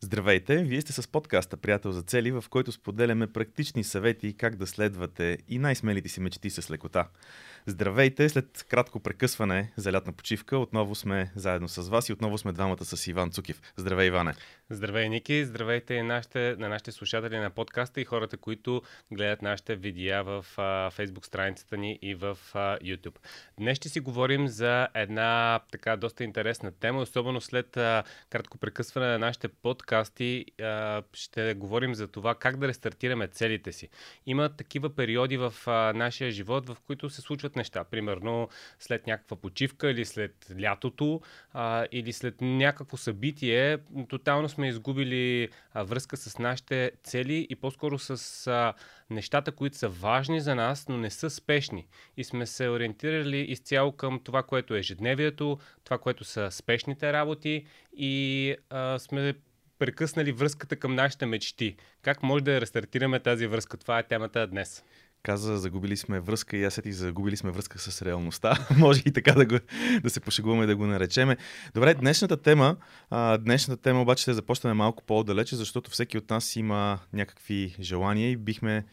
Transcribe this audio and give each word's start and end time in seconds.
Здравейте! 0.00 0.64
Вие 0.64 0.80
сте 0.80 0.92
с 0.92 1.08
подкаста 1.08 1.56
Приятел 1.56 1.92
за 1.92 2.02
цели, 2.02 2.32
в 2.32 2.44
който 2.50 2.72
споделяме 2.72 3.26
практични 3.26 3.84
съвети 3.84 4.36
как 4.36 4.56
да 4.56 4.66
следвате 4.66 5.38
и 5.48 5.58
най-смелите 5.58 6.08
си 6.08 6.20
мечти 6.20 6.50
с 6.50 6.70
лекота. 6.70 7.08
Здравейте! 7.68 8.28
След 8.28 8.66
кратко 8.68 9.00
прекъсване 9.00 9.72
за 9.76 9.92
лятна 9.92 10.12
почивка 10.12 10.58
отново 10.58 10.94
сме 10.94 11.30
заедно 11.34 11.68
с 11.68 11.88
вас 11.88 12.08
и 12.08 12.12
отново 12.12 12.38
сме 12.38 12.52
двамата 12.52 12.84
с 12.84 13.06
Иван 13.06 13.30
Цукив. 13.30 13.60
Здравей, 13.76 14.06
Иване! 14.06 14.34
Здравей, 14.70 15.08
Ники! 15.08 15.44
Здравейте 15.44 15.94
и 15.94 16.02
нашите, 16.02 16.56
на 16.58 16.68
нашите 16.68 16.92
слушатели 16.92 17.38
на 17.38 17.50
подкаста 17.50 18.00
и 18.00 18.04
хората, 18.04 18.36
които 18.36 18.82
гледат 19.12 19.42
нашите 19.42 19.76
видеа 19.76 20.22
в 20.22 20.46
а, 20.56 20.90
Facebook 20.90 21.26
страницата 21.26 21.76
ни 21.76 21.98
и 22.02 22.14
в 22.14 22.38
а, 22.54 22.78
YouTube. 22.78 23.16
Днес 23.58 23.76
ще 23.76 23.88
си 23.88 24.00
говорим 24.00 24.48
за 24.48 24.88
една 24.94 25.60
така 25.72 25.96
доста 25.96 26.24
интересна 26.24 26.72
тема, 26.72 27.00
особено 27.00 27.40
след 27.40 27.76
а, 27.76 28.02
кратко 28.30 28.58
прекъсване 28.58 29.06
на 29.06 29.18
нашите 29.18 29.48
подкасти. 29.48 30.44
А, 30.60 31.02
ще 31.12 31.54
говорим 31.54 31.94
за 31.94 32.08
това 32.08 32.34
как 32.34 32.56
да 32.56 32.68
рестартираме 32.68 33.28
целите 33.28 33.72
си. 33.72 33.88
Има 34.26 34.48
такива 34.48 34.94
периоди 34.96 35.36
в 35.36 35.54
а, 35.66 35.92
нашия 35.92 36.30
живот, 36.30 36.68
в 36.68 36.76
които 36.86 37.10
се 37.10 37.20
случват 37.20 37.57
неща. 37.58 37.84
Примерно 37.84 38.48
след 38.78 39.06
някаква 39.06 39.36
почивка 39.36 39.90
или 39.90 40.04
след 40.04 40.46
лятото 40.60 41.20
а, 41.52 41.86
или 41.92 42.12
след 42.12 42.40
някакво 42.40 42.96
събитие, 42.96 43.78
тотално 44.08 44.48
сме 44.48 44.68
изгубили 44.68 45.48
а, 45.72 45.82
връзка 45.82 46.16
с 46.16 46.38
нашите 46.38 46.92
цели 47.04 47.46
и 47.50 47.56
по-скоро 47.56 47.98
с 47.98 48.46
а, 48.46 48.74
нещата, 49.10 49.52
които 49.52 49.76
са 49.76 49.88
важни 49.88 50.40
за 50.40 50.54
нас, 50.54 50.88
но 50.88 50.96
не 50.98 51.10
са 51.10 51.30
спешни. 51.30 51.86
И 52.16 52.24
сме 52.24 52.46
се 52.46 52.68
ориентирали 52.68 53.38
изцяло 53.38 53.92
към 53.92 54.20
това, 54.24 54.42
което 54.42 54.74
е 54.74 54.78
ежедневието, 54.78 55.58
това, 55.84 55.98
което 55.98 56.24
са 56.24 56.50
спешните 56.50 57.12
работи 57.12 57.66
и 57.96 58.54
а, 58.70 58.98
сме 58.98 59.34
прекъснали 59.78 60.32
връзката 60.32 60.76
към 60.76 60.94
нашите 60.94 61.26
мечти. 61.26 61.76
Как 62.02 62.22
може 62.22 62.44
да 62.44 62.60
рестартираме 62.60 63.20
тази 63.20 63.46
връзка? 63.46 63.76
Това 63.76 63.98
е 63.98 64.02
темата 64.02 64.46
днес 64.46 64.84
каза, 65.22 65.58
загубили 65.58 65.96
сме 65.96 66.20
връзка 66.20 66.56
и 66.56 66.64
аз 66.64 66.74
сетих, 66.74 66.92
загубили 66.92 67.36
сме 67.36 67.50
връзка 67.50 67.78
с 67.78 68.02
реалността. 68.02 68.66
Може 68.78 69.02
и 69.06 69.12
така 69.12 69.32
да, 69.32 69.46
го, 69.46 69.58
да 70.02 70.10
се 70.10 70.20
пошегуваме 70.20 70.66
да 70.66 70.76
го 70.76 70.86
наречеме. 70.86 71.36
Добре, 71.74 71.94
днешната 71.94 72.36
тема, 72.36 72.76
а, 73.10 73.38
днешната 73.38 73.82
тема 73.82 74.02
обаче 74.02 74.22
ще 74.22 74.34
започнем 74.34 74.76
малко 74.76 75.04
по-далече, 75.04 75.56
защото 75.56 75.90
всеки 75.90 76.18
от 76.18 76.30
нас 76.30 76.56
има 76.56 76.98
някакви 77.12 77.76
желания 77.80 78.30
и 78.30 78.36
бихме 78.36 78.84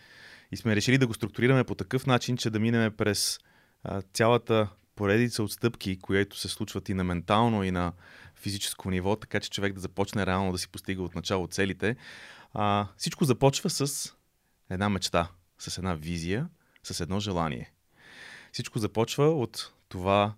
и 0.51 0.57
сме 0.57 0.75
решили 0.75 0.97
да 0.97 1.07
го 1.07 1.13
структурираме 1.13 1.63
по 1.63 1.75
такъв 1.75 2.05
начин, 2.05 2.37
че 2.37 2.49
да 2.49 2.59
минеме 2.59 2.91
през 2.91 3.39
а, 3.83 4.01
цялата 4.01 4.67
поредица 4.95 5.43
от 5.43 5.51
стъпки, 5.51 5.99
които 5.99 6.37
се 6.37 6.47
случват 6.47 6.89
и 6.89 6.93
на 6.93 7.03
ментално, 7.03 7.63
и 7.63 7.71
на 7.71 7.93
физическо 8.35 8.89
ниво, 8.89 9.15
така 9.15 9.39
че 9.39 9.49
човек 9.49 9.73
да 9.73 9.79
започне 9.79 10.25
реално 10.25 10.51
да 10.51 10.57
си 10.57 10.69
постига 10.69 11.03
от 11.03 11.15
начало 11.15 11.47
целите. 11.47 11.95
А, 12.53 12.87
всичко 12.97 13.25
започва 13.25 13.69
с 13.69 14.13
една 14.69 14.89
мечта 14.89 15.27
с 15.59 15.77
една 15.77 15.93
визия, 15.93 16.49
с 16.83 16.99
едно 16.99 17.19
желание. 17.19 17.71
Всичко 18.51 18.79
започва 18.79 19.29
от 19.29 19.73
това 19.89 20.33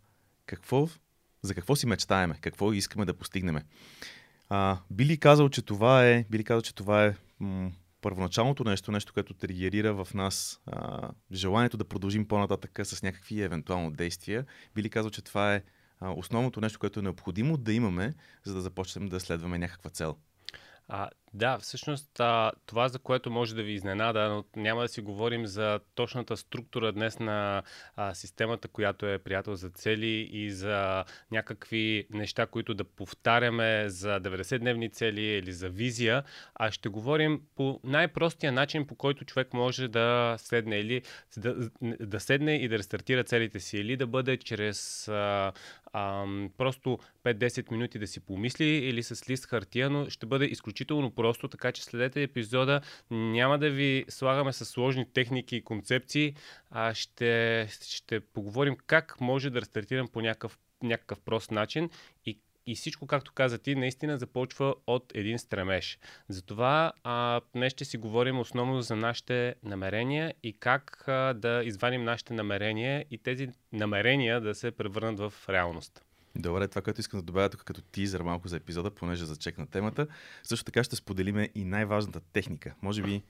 какво, 0.46 0.90
за 1.42 1.56
какво 1.56 1.76
си 1.76 1.88
мечтаеме, 1.88 2.38
какво 2.42 2.74
искаме 2.74 3.06
да 3.06 3.14
постигнем. 3.14 3.60
А, 4.50 4.80
били 4.92 5.18
казал, 5.18 5.50
че 5.50 5.62
това 5.62 6.08
е, 6.08 6.26
били 6.30 6.44
казал, 6.44 6.62
че 6.62 6.76
това 6.76 7.06
е 7.06 7.16
м- 7.40 7.72
първоначалното 8.02 8.64
нещо, 8.64 8.92
нещо, 8.92 9.14
което 9.14 9.34
тригерира 9.34 10.06
в 10.06 10.14
нас 10.14 10.60
а, 10.66 11.10
желанието 11.32 11.78
да 11.78 11.86
продължим 11.86 12.28
по-нататък 12.28 12.80
с 12.84 13.04
някакви 13.04 13.42
евентуално 13.42 13.92
действия. 13.92 14.46
Били 14.76 14.90
казал, 14.90 15.12
че 15.12 15.22
това 15.22 15.56
е 15.56 15.64
а, 16.00 16.12
основното 16.12 16.62
нещо, 16.62 16.80
което 16.80 17.00
е 17.00 17.04
необходимо 17.04 17.58
да 17.58 17.74
имаме, 17.74 18.14
за 18.44 18.54
да 18.54 18.62
започнем 18.62 19.08
да 19.08 19.20
следваме 19.20 19.58
някаква 19.58 19.90
цел. 19.90 20.18
А, 20.88 21.10
да, 21.38 21.58
всъщност 21.58 22.22
това, 22.66 22.88
за 22.90 23.00
което 23.00 23.32
може 23.32 23.56
да 23.56 23.64
ви 23.64 23.72
изненада, 23.72 24.30
но 24.30 24.62
няма 24.62 24.82
да 24.82 24.88
си 24.88 25.02
говорим 25.02 25.46
за 25.46 25.80
точната 25.96 26.38
структура 26.38 26.92
днес 26.92 27.20
на 27.20 27.64
системата, 28.14 28.68
която 28.68 29.06
е 29.06 29.18
приятел 29.18 29.56
за 29.56 29.70
цели 29.70 30.30
и 30.32 30.52
за 30.52 31.06
някакви 31.32 32.08
неща, 32.10 32.46
които 32.46 32.74
да 32.74 32.84
повтаряме 32.84 33.90
за 33.90 34.20
90-дневни 34.20 34.92
цели 34.92 35.22
или 35.22 35.54
за 35.54 35.70
визия, 35.70 36.24
а 36.56 36.72
ще 36.72 36.90
говорим 36.90 37.42
по 37.56 37.80
най-простия 37.84 38.52
начин, 38.52 38.88
по 38.88 38.96
който 38.96 39.26
човек 39.26 39.54
може 39.54 39.88
да 39.88 40.36
седне 40.38 40.80
или 40.80 41.02
да, 41.38 41.70
да 41.82 42.20
седне 42.20 42.56
и 42.56 42.68
да 42.68 42.78
рестартира 42.78 43.24
целите 43.24 43.60
си, 43.60 43.78
или 43.78 43.98
да 43.98 44.08
бъде 44.08 44.38
чрез 44.38 45.08
а, 45.08 45.52
а, 45.94 46.26
просто 46.58 47.00
5-10 47.24 47.72
минути 47.72 48.00
да 48.00 48.08
си 48.08 48.20
помисли 48.20 48.66
или 48.66 49.04
с 49.04 49.30
лист 49.30 49.46
хартия, 49.46 49.90
но 49.90 50.10
ще 50.10 50.26
бъде 50.26 50.46
изключително 50.46 51.12
просто, 51.12 51.27
така 51.48 51.72
че 51.72 51.84
следете 51.84 52.24
епизода. 52.24 52.82
Няма 53.12 53.60
да 53.60 53.70
ви 53.70 54.06
слагаме 54.10 54.54
с 54.54 54.66
сложни 54.66 55.14
техники 55.14 55.56
и 55.56 55.64
концепции, 55.64 56.36
а 56.72 56.94
ще, 56.94 57.68
ще 57.82 58.20
поговорим 58.20 58.78
как 58.88 59.22
може 59.22 59.50
да 59.50 59.62
рестартирам 59.62 60.08
по 60.08 60.22
някакъв, 60.22 60.58
някакъв 60.84 61.22
прост 61.22 61.52
начин 61.52 61.90
и 62.26 62.40
и 62.68 62.76
всичко, 62.76 63.08
както 63.08 63.34
каза 63.34 63.58
ти, 63.58 63.76
наистина 63.76 64.18
започва 64.18 64.76
от 64.88 65.12
един 65.16 65.40
стремеж. 65.40 66.00
Затова 66.30 66.92
а, 67.04 67.42
днес 67.54 67.74
ще 67.74 67.86
си 67.86 67.98
говорим 67.98 68.40
основно 68.40 68.82
за 68.82 68.96
нашите 68.96 69.56
намерения 69.64 70.34
и 70.44 70.54
как 70.60 71.08
а, 71.08 71.34
да 71.34 71.62
извадим 71.64 72.04
нашите 72.04 72.34
намерения 72.34 73.06
и 73.12 73.18
тези 73.18 73.50
намерения 73.74 74.42
да 74.42 74.56
се 74.56 74.72
превърнат 74.72 75.20
в 75.20 75.34
реалност. 75.50 76.07
Добре, 76.40 76.68
това, 76.68 76.82
което 76.82 77.00
искам 77.00 77.20
да 77.20 77.24
добавя 77.24 77.50
тук 77.50 77.64
като 77.64 77.82
тизър 77.82 78.22
малко 78.22 78.48
за 78.48 78.56
епизода, 78.56 78.92
понеже 78.92 79.26
зачекна 79.26 79.68
темата, 79.68 80.08
също 80.44 80.66
така 80.66 80.84
ще 80.84 80.96
споделиме 80.96 81.50
и 81.56 81.66
най-важната 81.66 82.20
техника. 82.20 82.74
Може 82.82 83.02
би 83.02 83.24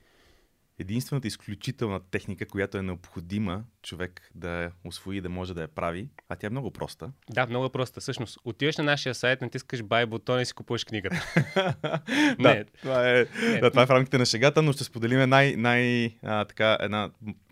единствената 0.79 1.27
изключителна 1.27 1.99
техника, 2.11 2.45
която 2.45 2.77
е 2.77 2.81
необходима 2.81 3.63
човек 3.83 4.31
да 4.35 4.49
я 4.49 4.71
освои, 4.85 5.21
да 5.21 5.29
може 5.29 5.53
да 5.53 5.61
я 5.61 5.67
прави, 5.67 6.09
а 6.29 6.35
тя 6.35 6.47
е 6.47 6.49
много 6.49 6.71
проста. 6.71 7.11
Да, 7.29 7.47
много 7.47 7.69
проста. 7.69 7.99
Всъщност, 7.99 8.37
отиваш 8.43 8.77
на 8.77 8.83
нашия 8.83 9.15
сайт, 9.15 9.41
натискаш 9.41 9.83
buy 9.83 10.05
бутона 10.05 10.41
и 10.41 10.45
си 10.45 10.53
купуваш 10.53 10.83
книгата. 10.83 11.33
да, 12.39 12.65
това 12.81 13.09
е, 13.09 13.25
не, 13.41 13.59
да, 13.59 13.69
това 13.69 13.83
е 13.83 13.85
в 13.85 13.89
рамките 13.89 14.17
на 14.17 14.25
шегата, 14.25 14.61
но 14.61 14.73
ще 14.73 14.83
споделиме 14.83 15.27
най, 15.27 15.55
най, 15.55 16.15
а, 16.23 16.45
така, 16.45 16.77
една, 16.81 17.11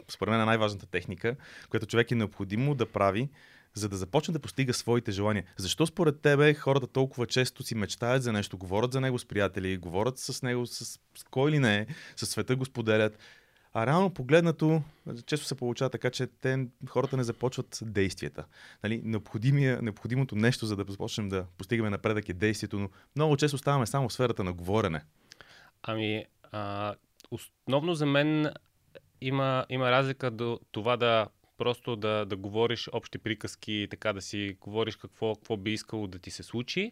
според 0.10 0.32
мен, 0.32 0.46
най-важната 0.46 0.86
техника, 0.86 1.36
която 1.70 1.88
човек 1.88 2.12
е 2.12 2.16
необходимо 2.16 2.76
да 2.76 2.86
прави, 2.86 3.30
за 3.76 3.90
да 3.90 3.98
започне 3.98 4.32
да 4.32 4.40
постига 4.40 4.74
своите 4.74 5.12
желания. 5.12 5.44
Защо 5.58 5.86
според 5.88 6.22
тебе 6.22 6.54
хората 6.54 6.88
толкова 6.88 7.28
често 7.28 7.64
си 7.64 7.76
мечтаят 7.76 8.24
за 8.24 8.34
нещо, 8.34 8.58
говорят 8.58 8.94
за 8.94 9.02
него 9.02 9.20
с 9.20 9.26
приятели, 9.26 9.78
говорят 9.78 10.18
с 10.18 10.42
него 10.42 10.66
с, 10.66 10.86
с 10.86 11.24
кой 11.32 11.52
ли 11.52 11.60
не, 11.60 11.88
със 12.16 12.30
света 12.30 12.56
го 12.56 12.66
споделят, 12.66 13.20
а 13.78 13.86
реално 13.86 14.10
погледнато, 14.10 14.82
често 15.26 15.46
се 15.46 15.56
получава 15.56 15.90
така, 15.90 16.10
че 16.10 16.28
те, 16.28 16.68
хората 16.88 17.18
не 17.18 17.24
започват 17.24 17.80
действията. 17.82 18.46
Нали, 18.84 19.02
необходимото 19.82 20.36
нещо, 20.36 20.66
за 20.66 20.76
да 20.76 20.86
започнем 20.92 21.30
да 21.30 21.46
постигаме 21.58 21.90
напредък 21.90 22.30
е 22.30 22.34
действието, 22.34 22.80
но 22.80 22.90
много 23.16 23.38
често 23.38 23.58
ставаме 23.58 23.86
само 23.86 24.10
в 24.10 24.14
сферата 24.14 24.44
на 24.44 24.54
говорене. 24.54 25.02
Ами, 25.84 26.26
а, 26.52 26.96
основно 27.32 27.96
за 27.96 28.06
мен 28.06 28.52
има, 29.22 29.66
има 29.70 29.92
разлика 29.92 30.32
до 30.32 30.60
това 30.72 30.98
да 30.98 31.28
просто 31.58 31.96
да, 31.96 32.26
да 32.26 32.36
говориш 32.36 32.90
общи 32.94 33.18
приказки, 33.18 33.88
така 33.90 34.14
да 34.14 34.22
си 34.22 34.58
говориш 34.62 34.96
какво, 34.96 35.36
какво 35.36 35.58
би 35.58 35.74
искало 35.74 36.08
да 36.08 36.20
ти 36.20 36.32
се 36.32 36.44
случи 36.44 36.92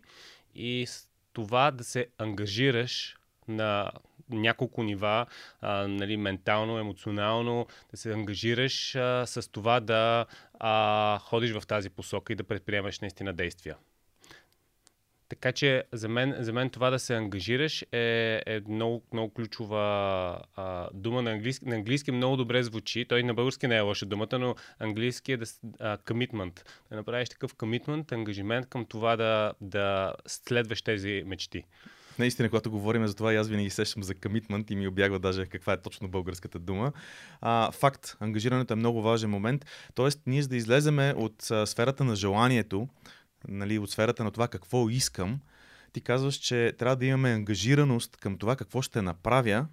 и 0.56 0.86
с 0.88 1.08
това 1.34 1.72
да 1.72 1.84
се 1.84 2.08
ангажираш 2.18 3.18
на 3.48 3.92
няколко 4.30 4.84
нива, 4.84 5.26
а, 5.62 5.88
нали, 5.88 6.18
ментално, 6.18 6.80
емоционално, 6.80 7.68
да 7.92 7.98
се 7.98 8.14
ангажираш 8.14 8.96
а, 8.96 9.26
с 9.26 9.52
това 9.52 9.80
да 9.80 10.26
а, 10.60 11.20
ходиш 11.20 11.52
в 11.52 11.68
тази 11.68 11.90
посока 11.90 12.34
и 12.34 12.36
да 12.36 12.44
предприемаш 12.44 13.00
наистина 13.00 13.34
действия. 13.34 13.78
Така 15.34 15.52
че 15.52 15.84
за 15.92 16.10
мен, 16.10 16.36
за 16.40 16.54
мен 16.54 16.70
това 16.70 16.90
да 16.90 17.00
се 17.00 17.16
ангажираш 17.16 17.86
е, 17.92 18.42
е 18.46 18.62
много, 18.68 19.04
много 19.14 19.34
ключова 19.34 19.80
а, 20.56 20.90
дума 20.94 21.22
на 21.22 21.32
английски. 21.32 21.66
На 21.66 21.76
английски 21.76 22.12
много 22.12 22.38
добре 22.38 22.64
звучи. 22.64 23.06
Той 23.06 23.24
на 23.24 23.34
български 23.34 23.68
не 23.68 23.78
е 23.78 23.82
лоша 23.82 24.06
думата, 24.06 24.40
но 24.40 24.56
английски 24.80 25.32
е 25.32 25.38
да, 25.38 25.46
commitment. 25.98 26.66
Да 26.90 26.96
направиш 26.96 27.30
такъв 27.30 27.56
commitment, 27.56 28.12
ангажимент 28.12 28.70
към 28.70 28.86
това 28.86 29.16
да, 29.16 29.54
да 29.62 30.14
следваш 30.28 30.82
тези 30.82 31.24
мечти. 31.26 31.64
Наистина, 32.20 32.50
когато 32.50 32.72
говорим 32.72 33.08
за 33.08 33.16
това, 33.16 33.34
аз 33.34 33.50
винаги 33.50 33.70
сещам 33.70 34.04
за 34.04 34.14
commitment 34.14 34.72
и 34.72 34.76
ми 34.76 34.88
обягва 34.88 35.20
даже 35.20 35.46
каква 35.46 35.74
е 35.74 35.82
точно 35.82 36.08
българската 36.08 36.60
дума. 36.60 36.92
А, 37.42 37.72
факт, 37.72 38.18
ангажирането 38.20 38.74
е 38.74 38.76
много 38.76 39.02
важен 39.02 39.30
момент. 39.30 39.66
Тоест, 39.96 40.20
ние 40.26 40.42
за 40.42 40.50
да 40.50 40.56
излеземе 40.56 41.14
от 41.18 41.52
а, 41.52 41.66
сферата 41.66 42.04
на 42.04 42.16
желанието, 42.16 42.88
нали, 43.48 43.80
от 43.80 43.92
сферата 43.92 44.24
на 44.24 44.32
това 44.32 44.48
какво 44.48 44.90
искам, 44.90 45.40
ти 45.94 46.02
казваш, 46.02 46.36
че 46.36 46.74
трябва 46.78 46.96
да 46.96 47.06
имаме 47.06 47.30
ангажираност 47.30 48.18
към 48.18 48.38
това 48.38 48.56
какво 48.56 48.82
ще 48.82 49.02
направя, 49.02 49.66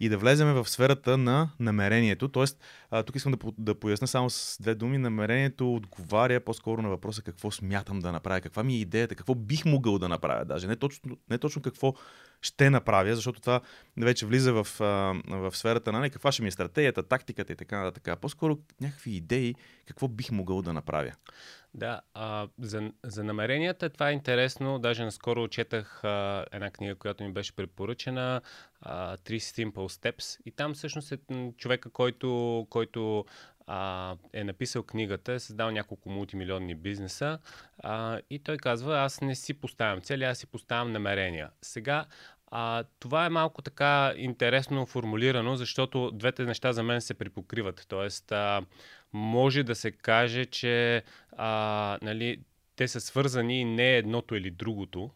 и 0.00 0.08
да 0.08 0.18
влеземе 0.18 0.52
в 0.52 0.68
сферата 0.68 1.18
на 1.18 1.50
намерението. 1.60 2.28
Тоест, 2.28 2.60
а, 2.90 3.02
тук 3.02 3.16
искам 3.16 3.32
да, 3.32 3.38
да 3.58 3.74
поясня 3.74 4.06
само 4.06 4.30
с 4.30 4.56
две 4.60 4.74
думи. 4.74 4.98
Намерението 4.98 5.74
отговаря 5.74 6.40
по-скоро 6.40 6.82
на 6.82 6.88
въпроса 6.88 7.22
какво 7.22 7.50
смятам 7.50 8.00
да 8.00 8.12
направя, 8.12 8.40
каква 8.40 8.62
ми 8.62 8.74
е 8.74 8.80
идеята, 8.80 9.14
какво 9.14 9.34
бих 9.34 9.64
могъл 9.64 9.98
да 9.98 10.08
направя 10.08 10.44
даже. 10.44 10.66
Не 10.66 10.76
точно, 10.76 11.18
не 11.30 11.38
точно 11.38 11.62
какво 11.62 11.94
ще 12.42 12.70
направя, 12.70 13.14
защото 13.14 13.40
това 13.40 13.60
вече 13.96 14.26
влиза 14.26 14.52
в, 14.52 14.66
в 15.28 15.56
сферата 15.56 15.92
на 15.92 16.00
не, 16.00 16.10
каква 16.10 16.32
ще 16.32 16.42
ми 16.42 16.48
е 16.48 16.50
стратегията, 16.50 17.02
тактиката 17.02 17.52
и 17.52 17.56
така 17.56 17.78
нататък. 17.78 18.20
По-скоро 18.20 18.58
някакви 18.80 19.10
идеи, 19.10 19.54
какво 19.86 20.08
бих 20.08 20.30
могъл 20.30 20.62
да 20.62 20.72
направя. 20.72 21.12
Да, 21.74 22.00
а, 22.14 22.48
за, 22.58 22.90
за 23.04 23.24
намеренията 23.24 23.90
това 23.90 24.10
е 24.10 24.12
интересно. 24.12 24.78
Даже 24.78 25.04
наскоро 25.04 25.48
четах 25.48 26.04
а, 26.04 26.44
една 26.52 26.70
книга, 26.70 26.94
която 26.94 27.24
ми 27.24 27.32
беше 27.32 27.56
препоръчена, 27.56 28.40
а, 28.80 29.16
Three 29.16 29.38
Simple 29.38 29.72
Steps. 29.72 30.40
И 30.44 30.50
там 30.50 30.74
всъщност 30.74 31.12
е 31.12 31.18
човека, 31.56 31.90
който, 31.90 32.66
който 32.70 33.24
а, 33.66 34.16
е 34.32 34.44
написал 34.44 34.82
книгата, 34.82 35.32
е 35.32 35.38
създал 35.38 35.70
няколко 35.70 36.10
мултимилионни 36.10 36.74
бизнеса 36.74 37.38
а, 37.78 38.20
и 38.30 38.38
той 38.38 38.56
казва, 38.56 38.98
аз 38.98 39.20
не 39.20 39.34
си 39.34 39.54
поставям 39.54 40.00
цели, 40.00 40.24
аз 40.24 40.38
си 40.38 40.46
поставям 40.46 40.92
намерения. 40.92 41.50
Сега 41.62 42.06
а, 42.50 42.84
това 43.00 43.26
е 43.26 43.28
малко 43.28 43.62
така 43.62 44.12
интересно 44.16 44.86
формулирано, 44.86 45.56
защото 45.56 46.10
двете 46.10 46.44
неща 46.44 46.72
за 46.72 46.82
мен 46.82 47.00
се 47.00 47.14
припокриват. 47.14 47.86
Тоест, 47.88 48.32
а, 48.32 48.62
може 49.12 49.62
да 49.62 49.74
се 49.74 49.90
каже, 49.90 50.44
че 50.44 51.02
а, 51.36 51.98
нали, 52.02 52.40
те 52.76 52.88
са 52.88 53.00
свързани 53.00 53.64
не 53.64 53.96
едното 53.96 54.34
или 54.34 54.50
другото. 54.50 55.10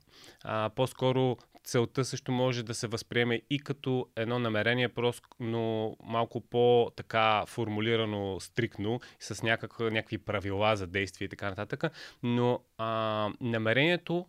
А, 0.45 0.71
по-скоро 0.77 1.37
целта 1.65 2.05
също 2.05 2.33
може 2.33 2.63
да 2.63 2.75
се 2.75 2.87
възприеме 2.87 3.43
и 3.51 3.59
като 3.59 4.07
едно 4.17 4.39
намерение, 4.39 4.89
просто, 4.89 5.29
но 5.41 5.97
малко 6.05 6.41
по-така 6.41 7.47
формулирано 7.47 8.41
стрикно, 8.41 9.01
с 9.21 9.43
някакъв, 9.43 9.93
някакви 9.93 10.19
правила 10.19 10.77
за 10.77 10.87
действие 10.87 11.27
и 11.27 11.29
така 11.29 11.49
нататък. 11.49 11.85
Но 12.23 12.61
а, 12.79 13.29
намерението 13.41 14.27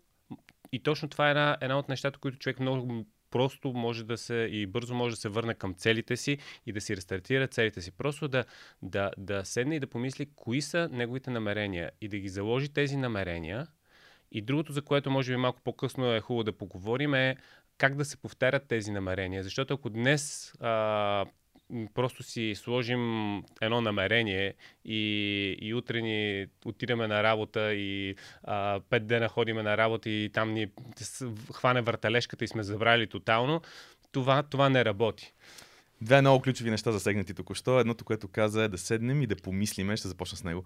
и 0.72 0.84
точно 0.84 1.10
това 1.10 1.28
е 1.28 1.32
една, 1.32 1.58
една 1.62 1.80
от 1.80 1.90
нещата, 1.90 2.20
които 2.20 2.38
човек 2.38 2.60
много 2.60 3.06
просто 3.32 3.74
може 3.74 4.04
да 4.04 4.18
се 4.18 4.34
и 4.34 4.68
бързо 4.68 4.96
може 4.96 5.16
да 5.16 5.22
се 5.22 5.30
върне 5.30 5.54
към 5.54 5.74
целите 5.74 6.18
си 6.18 6.38
и 6.66 6.74
да 6.74 6.82
си 6.82 6.96
рестартира 6.96 7.48
целите 7.48 7.82
си. 7.82 7.92
Просто 7.92 8.28
да, 8.28 8.46
да, 8.82 9.12
да 9.18 9.46
седне 9.46 9.76
и 9.76 9.80
да 9.80 9.88
помисли 9.88 10.30
кои 10.36 10.62
са 10.62 10.90
неговите 10.92 11.32
намерения 11.32 11.92
и 12.02 12.08
да 12.08 12.18
ги 12.18 12.30
заложи 12.30 12.70
тези 12.70 12.98
намерения. 12.98 13.68
И 14.32 14.42
другото, 14.42 14.74
за 14.74 14.82
което 14.82 15.12
може 15.12 15.32
би 15.32 15.38
малко 15.38 15.62
по-късно 15.64 16.14
е 16.14 16.20
хубаво 16.20 16.44
да 16.44 16.52
поговорим 16.52 17.14
е 17.14 17.36
как 17.78 17.96
да 17.96 18.06
се 18.06 18.18
повтарят 18.18 18.68
тези 18.68 18.92
намерения. 18.92 19.44
Защото 19.44 19.74
ако 19.74 19.90
днес 19.90 20.54
а, 20.60 21.26
просто 21.94 22.24
си 22.24 22.54
сложим 22.56 23.36
едно 23.62 23.82
намерение 23.82 24.54
и, 24.86 25.58
и 25.62 25.74
утре 25.74 26.02
ни 26.02 26.48
отидеме 26.66 27.08
на 27.08 27.24
работа 27.24 27.74
и 27.74 28.16
а, 28.44 28.80
пет 28.90 29.08
дена 29.08 29.28
ходиме 29.28 29.64
на 29.64 29.78
работа 29.78 30.10
и 30.10 30.30
там 30.34 30.54
ни 30.54 30.68
хване 31.54 31.82
въртележката 31.82 32.44
и 32.44 32.48
сме 32.48 32.64
забрали 32.64 33.08
тотално, 33.08 33.62
това, 34.12 34.44
това 34.44 34.70
не 34.70 34.86
работи. 34.86 35.34
Две 36.02 36.22
много 36.22 36.42
ключови 36.42 36.70
неща 36.70 36.92
засегнати 36.92 37.34
току-що. 37.34 37.80
Едното, 37.80 38.06
което 38.06 38.28
каза 38.28 38.64
е 38.64 38.68
да 38.68 38.78
седнем 38.78 39.22
и 39.22 39.28
да 39.28 39.36
помислиме, 39.36 39.98
ще 39.98 40.08
започна 40.08 40.38
с 40.38 40.44
него, 40.44 40.64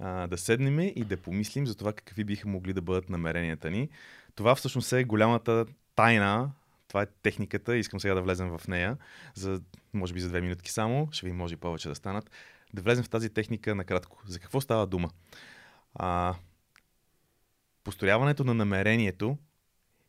а, 0.00 0.26
да 0.26 0.38
седнем 0.38 0.80
и 0.80 1.04
да 1.04 1.16
помислим 1.16 1.66
за 1.66 1.74
това 1.74 1.92
какви 1.92 2.24
биха 2.24 2.48
могли 2.48 2.72
да 2.72 2.82
бъдат 2.82 3.10
намеренията 3.10 3.70
ни. 3.70 3.88
Това 4.34 4.54
всъщност 4.54 4.92
е 4.92 5.04
голямата 5.04 5.66
тайна 5.96 6.50
това 6.90 7.02
е 7.02 7.06
техниката, 7.06 7.76
искам 7.76 8.00
сега 8.00 8.14
да 8.14 8.22
влезем 8.22 8.58
в 8.58 8.68
нея, 8.68 8.96
за, 9.34 9.60
може 9.92 10.14
би 10.14 10.20
за 10.20 10.28
две 10.28 10.40
минутки 10.40 10.70
само, 10.70 11.08
ще 11.12 11.26
ви 11.26 11.32
може 11.32 11.56
повече 11.56 11.88
да 11.88 11.94
станат. 11.94 12.30
Да 12.74 12.82
влезем 12.82 13.04
в 13.04 13.08
тази 13.10 13.30
техника 13.30 13.74
накратко. 13.74 14.22
За 14.26 14.40
какво 14.40 14.60
става 14.60 14.86
дума? 14.86 15.10
А, 15.94 16.34
построяването 17.84 18.44
на 18.44 18.54
намерението 18.54 19.38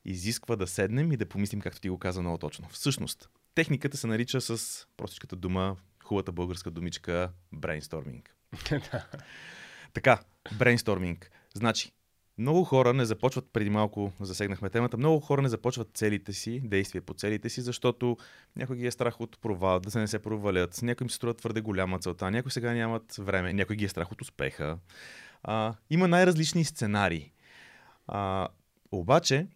изисква 0.06 0.56
да 0.56 0.68
седнем 0.68 1.12
и 1.12 1.18
да 1.18 1.26
помислим, 1.26 1.62
както 1.62 1.82
ти 1.82 1.90
го 1.90 2.00
каза 2.00 2.22
много 2.22 2.38
точно. 2.38 2.70
Всъщност, 2.70 3.30
техниката 3.56 3.98
се 3.98 4.08
нарича 4.08 4.42
с 4.42 4.86
простичката 4.98 5.36
дума, 5.36 5.78
хубавата 6.04 6.32
българска 6.32 6.72
думичка 6.72 7.32
брейнсторминг. 7.52 8.36
така, 9.94 10.20
брейнсторминг. 10.60 11.32
Значи, 11.54 11.92
много 12.38 12.64
хора 12.64 12.94
не 12.94 13.06
започват, 13.06 13.50
преди 13.54 13.70
малко 13.70 14.12
засегнахме 14.20 14.70
темата, 14.70 14.98
много 14.98 15.20
хора 15.20 15.42
не 15.42 15.50
започват 15.50 15.90
целите 15.94 16.34
си, 16.34 16.62
действия 16.64 17.02
по 17.02 17.14
целите 17.14 17.50
си, 17.50 17.62
защото 17.62 18.18
някой 18.56 18.78
ги 18.78 18.88
е 18.88 18.92
страх 18.92 19.22
от 19.22 19.42
провал, 19.42 19.80
да 19.80 19.92
се 19.92 20.00
не 20.00 20.08
се 20.08 20.20
провалят, 20.20 20.82
някой 20.82 21.06
им 21.06 21.10
се 21.10 21.16
струва 21.16 21.34
твърде 21.34 21.62
голяма 21.62 22.00
целта, 22.00 22.32
някой 22.32 22.52
сега 22.52 22.74
нямат 22.74 23.16
време, 23.20 23.54
някой 23.54 23.76
ги 23.76 23.86
е 23.86 23.90
страх 23.90 24.12
от 24.12 24.22
успеха. 24.22 24.78
А, 25.44 25.74
има 25.90 26.08
най-различни 26.08 26.66
сценарии. 26.66 27.32
А, 28.08 28.48
обаче, 28.92 29.48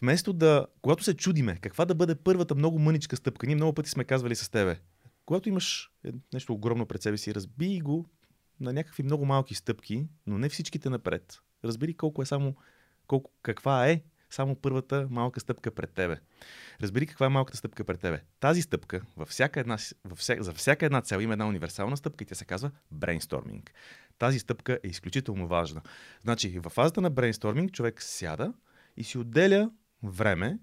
вместо 0.00 0.32
да, 0.32 0.66
когато 0.82 1.04
се 1.04 1.16
чудиме 1.16 1.58
каква 1.60 1.84
да 1.84 1.94
бъде 1.94 2.14
първата 2.14 2.54
много 2.54 2.78
мъничка 2.78 3.16
стъпка, 3.16 3.46
ние 3.46 3.56
много 3.56 3.72
пъти 3.72 3.90
сме 3.90 4.04
казвали 4.04 4.34
с 4.34 4.48
тебе, 4.48 4.78
когато 5.26 5.48
имаш 5.48 5.90
нещо 6.34 6.52
огромно 6.52 6.86
пред 6.86 7.02
себе 7.02 7.16
си, 7.16 7.34
разби 7.34 7.80
го 7.80 8.06
на 8.60 8.72
някакви 8.72 9.02
много 9.02 9.26
малки 9.26 9.54
стъпки, 9.54 10.08
но 10.26 10.38
не 10.38 10.48
всичките 10.48 10.90
напред. 10.90 11.38
Разбери 11.64 11.94
колко 11.94 12.22
е 12.22 12.26
само, 12.26 12.56
колко, 13.06 13.30
каква 13.42 13.88
е 13.88 14.02
само 14.30 14.56
първата 14.56 15.06
малка 15.10 15.40
стъпка 15.40 15.70
пред 15.70 15.90
тебе. 15.90 16.16
Разбери 16.82 17.06
каква 17.06 17.26
е 17.26 17.28
малката 17.28 17.58
стъпка 17.58 17.84
пред 17.84 18.00
тебе. 18.00 18.22
Тази 18.40 18.62
стъпка, 18.62 19.02
във 19.16 19.28
всяка 19.28 19.60
една, 19.60 19.78
във 20.04 20.18
вся, 20.18 20.36
за 20.40 20.52
всяка 20.52 20.86
една 20.86 21.00
цел 21.00 21.20
има 21.20 21.32
една 21.32 21.48
универсална 21.48 21.96
стъпка 21.96 22.24
и 22.24 22.26
тя 22.26 22.34
се 22.34 22.44
казва 22.44 22.70
брейнсторминг. 22.90 23.72
Тази 24.18 24.38
стъпка 24.38 24.78
е 24.84 24.88
изключително 24.88 25.48
важна. 25.48 25.82
Значи, 26.22 26.58
в 26.58 26.70
фазата 26.70 27.00
на 27.00 27.10
брейнсторминг 27.10 27.72
човек 27.72 28.02
сяда 28.02 28.52
и 28.96 29.04
си 29.04 29.18
отделя 29.18 29.70
време. 30.02 30.58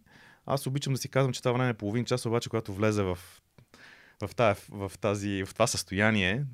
Аз 0.46 0.68
обичам 0.68 0.94
да 0.94 1.00
си 1.00 1.10
казвам, 1.10 1.34
че 1.34 1.42
това 1.42 1.52
време 1.52 1.70
е 1.70 1.74
половин 1.74 2.06
час, 2.06 2.26
обаче 2.26 2.50
когато 2.50 2.74
влезе 2.74 3.04
в 3.04 3.20
в, 4.28 4.36
тази, 4.36 4.62
в, 4.70 4.92
тази, 5.02 5.44
в 5.44 5.54
това 5.54 5.68
състояние 5.68 6.46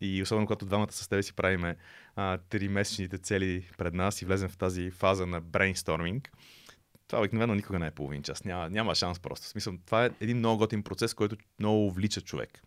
и 0.00 0.22
особено 0.22 0.46
когато 0.46 0.66
двамата 0.66 0.92
с 0.92 1.08
тебе 1.08 1.22
си 1.22 1.32
правиме 1.32 1.76
три 2.48 2.68
месечните 2.68 3.18
цели 3.18 3.70
пред 3.78 3.94
нас 3.94 4.22
и 4.22 4.24
влезем 4.24 4.48
в 4.48 4.56
тази 4.56 4.90
фаза 4.90 5.26
на 5.26 5.40
брейнсторминг, 5.40 6.32
това 7.08 7.18
обикновено 7.18 7.54
никога 7.54 7.78
не 7.78 7.86
е 7.86 7.90
половин 7.90 8.22
час. 8.22 8.44
Няма, 8.44 8.70
няма 8.70 8.94
шанс 8.94 9.18
просто. 9.18 9.46
Смисъл, 9.46 9.74
това 9.86 10.04
е 10.04 10.10
един 10.20 10.38
много 10.38 10.58
готин 10.58 10.82
процес, 10.82 11.14
който 11.14 11.36
много 11.60 11.90
влича 11.90 12.20
човек. 12.20 12.62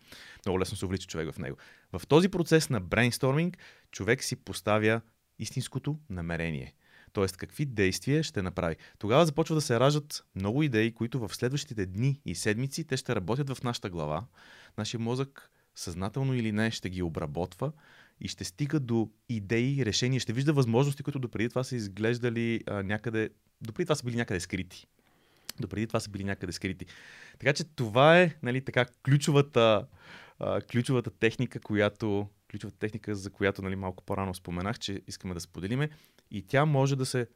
Много 0.45 0.59
лесно 0.59 0.77
се 0.77 0.85
увлича 0.85 1.07
човек 1.07 1.33
в 1.33 1.39
него. 1.39 1.57
В 1.93 2.07
този 2.07 2.29
процес 2.29 2.69
на 2.69 2.79
брейнсторминг 2.79 3.57
човек 3.91 4.23
си 4.23 4.35
поставя 4.35 5.01
истинското 5.39 5.99
намерение– 6.09 6.73
т.е. 7.13 7.27
какви 7.27 7.65
действия 7.65 8.23
ще 8.23 8.41
направи. 8.41 8.75
Тогава 8.99 9.25
започва 9.25 9.55
да 9.55 9.61
се 9.61 9.79
раждат 9.79 10.25
много 10.35 10.63
идеи, 10.63 10.91
които 10.91 11.19
в 11.19 11.35
следващите 11.35 11.85
дни 11.85 12.21
и 12.25 12.35
седмици 12.35 12.83
те 12.83 12.97
ще 12.97 13.15
работят 13.15 13.49
в 13.49 13.63
нашата 13.63 13.89
глава. 13.89 14.25
Нашия 14.77 14.99
мозък, 14.99 15.51
съзнателно 15.77 16.33
или 16.33 16.51
не, 16.51 16.71
ще 16.71 16.89
ги 16.89 17.01
обработва 17.01 17.71
и 18.21 18.27
ще 18.27 18.43
стига 18.43 18.79
до 18.79 19.09
идеи, 19.29 19.85
решения, 19.85 20.19
ще 20.19 20.33
вижда 20.33 20.53
възможности, 20.53 21.03
които 21.03 21.19
допреди 21.19 21.49
това 21.49 21.63
са 21.63 21.75
изглеждали 21.75 22.61
а, 22.67 22.83
някъде, 22.83 23.29
допреди 23.61 23.85
това 23.85 23.95
са 23.95 24.03
били 24.03 24.15
някъде 24.15 24.39
скрити. 24.39 24.87
Допреди 25.59 25.87
това 25.87 25.99
са 25.99 26.09
били 26.09 26.23
някъде 26.23 26.51
скрити. 26.51 26.85
Така 27.39 27.53
че 27.53 27.63
това 27.63 28.21
е 28.21 28.35
нали, 28.43 28.61
така, 28.61 28.85
ключовата, 29.05 29.87
а, 30.39 30.61
ключовата 30.61 31.09
техника, 31.09 31.59
която 31.59 32.29
ключовата 32.51 32.79
техника, 32.79 33.15
за 33.15 33.29
която 33.29 33.61
нали, 33.61 33.75
малко 33.75 34.03
по-рано 34.03 34.33
споменах, 34.33 34.79
че 34.79 35.01
искаме 35.07 35.33
да 35.33 35.39
споделиме. 35.39 35.89
И 36.31 36.41
тя 36.41 36.65
може 36.65 36.95
да 36.95 37.05
се, 37.05 37.27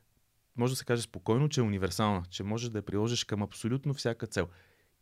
може 0.56 0.74
да 0.74 0.78
се 0.78 0.86
каже 0.86 1.02
спокойно, 1.02 1.50
че 1.50 1.60
е 1.60 1.64
универсална, 1.64 2.24
че 2.30 2.44
можеш 2.44 2.70
да 2.70 2.78
я 2.78 2.86
приложиш 2.86 3.24
към 3.24 3.42
абсолютно 3.42 3.94
всяка 3.94 4.28
цел. 4.28 4.48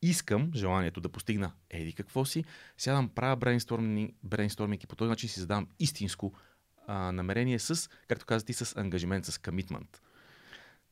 Искам 0.01 0.51
желанието 0.55 1.01
да 1.01 1.09
постигна 1.09 1.51
еди 1.69 1.93
какво 1.93 2.25
си, 2.25 2.43
сядам, 2.77 3.09
правя 3.09 3.35
брейнсторминг, 3.35 4.15
брейнсторминг 4.23 4.83
и 4.83 4.87
по 4.87 4.95
този 4.95 5.09
начин 5.09 5.29
си 5.29 5.39
задам 5.39 5.67
истинско 5.79 6.33
а, 6.87 7.11
намерение 7.11 7.59
с, 7.59 7.89
както 8.07 8.25
каза 8.25 8.45
ти, 8.45 8.53
с 8.53 8.79
ангажимент, 8.79 9.25
с 9.25 9.37
комитмент. 9.37 10.01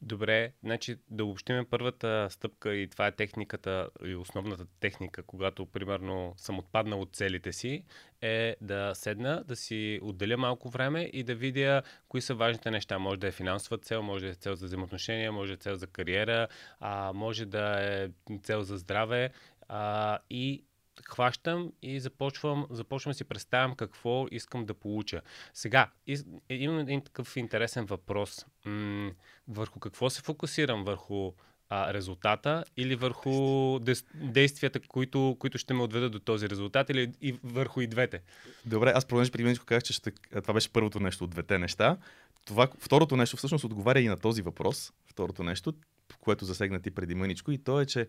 Добре, 0.01 0.51
значи 0.63 0.95
да 1.09 1.25
обобщим 1.25 1.65
първата 1.69 2.27
стъпка 2.29 2.75
и 2.75 2.87
това 2.87 3.07
е 3.07 3.11
техниката 3.11 3.89
и 4.05 4.15
основната 4.15 4.65
техника, 4.79 5.23
когато 5.23 5.65
примерно 5.65 6.33
съм 6.37 6.59
отпаднал 6.59 7.01
от 7.01 7.15
целите 7.15 7.53
си, 7.53 7.83
е 8.21 8.55
да 8.61 8.91
седна, 8.95 9.43
да 9.47 9.55
си 9.55 9.99
отделя 10.03 10.37
малко 10.37 10.69
време 10.69 11.09
и 11.13 11.23
да 11.23 11.35
видя 11.35 11.81
кои 12.07 12.21
са 12.21 12.35
важните 12.35 12.71
неща. 12.71 12.99
Може 12.99 13.19
да 13.19 13.27
е 13.27 13.31
финансова 13.31 13.77
цел, 13.77 14.03
може 14.03 14.25
да 14.25 14.31
е 14.31 14.35
цел 14.35 14.55
за 14.55 14.65
взаимоотношения, 14.65 15.31
може 15.31 15.51
да 15.51 15.53
е 15.53 15.57
цел 15.57 15.75
за 15.75 15.87
кариера, 15.87 16.47
а, 16.79 17.13
може 17.13 17.45
да 17.45 17.93
е 17.93 18.09
цел 18.43 18.61
за 18.61 18.77
здраве 18.77 19.31
а, 19.67 20.19
и 20.29 20.63
хващам 21.05 21.71
и 21.81 21.99
започвам, 21.99 22.67
започвам 22.69 23.11
да 23.11 23.17
си 23.17 23.23
представям 23.23 23.75
какво 23.75 24.27
искам 24.31 24.65
да 24.65 24.73
получа. 24.73 25.21
Сега, 25.53 25.89
из, 26.07 26.25
имам 26.49 26.79
един 26.79 27.01
такъв 27.01 27.37
интересен 27.37 27.85
въпрос. 27.85 28.45
М- 28.65 29.11
върху 29.47 29.79
какво 29.79 30.09
се 30.09 30.21
фокусирам? 30.21 30.83
Върху 30.83 31.31
а, 31.69 31.93
резултата 31.93 32.63
или 32.77 32.95
върху 32.95 33.79
действията, 34.13 34.79
които, 34.79 35.35
които 35.39 35.57
ще 35.57 35.73
ме 35.73 35.83
отведат 35.83 36.11
до 36.11 36.19
този 36.19 36.49
резултат 36.49 36.89
или 36.89 37.11
и 37.21 37.39
върху 37.43 37.81
и 37.81 37.87
двете? 37.87 38.21
Добре, 38.65 38.91
аз 38.95 39.05
понеже 39.05 39.31
преди 39.31 39.43
минутко 39.43 39.65
казах, 39.65 39.83
че 39.83 39.93
ще, 39.93 40.11
това 40.11 40.53
беше 40.53 40.73
първото 40.73 40.99
нещо 40.99 41.23
от 41.23 41.29
двете 41.29 41.57
неща. 41.57 41.97
Това, 42.45 42.67
второто 42.79 43.15
нещо 43.15 43.37
всъщност 43.37 43.63
отговаря 43.63 43.99
и 43.99 44.07
на 44.07 44.17
този 44.17 44.41
въпрос. 44.41 44.93
Второто 45.05 45.43
нещо, 45.43 45.73
което 46.19 46.45
засегна 46.45 46.81
ти 46.81 46.91
преди 46.91 47.15
мъничко 47.15 47.51
и 47.51 47.57
то 47.57 47.81
е, 47.81 47.85
че 47.85 48.07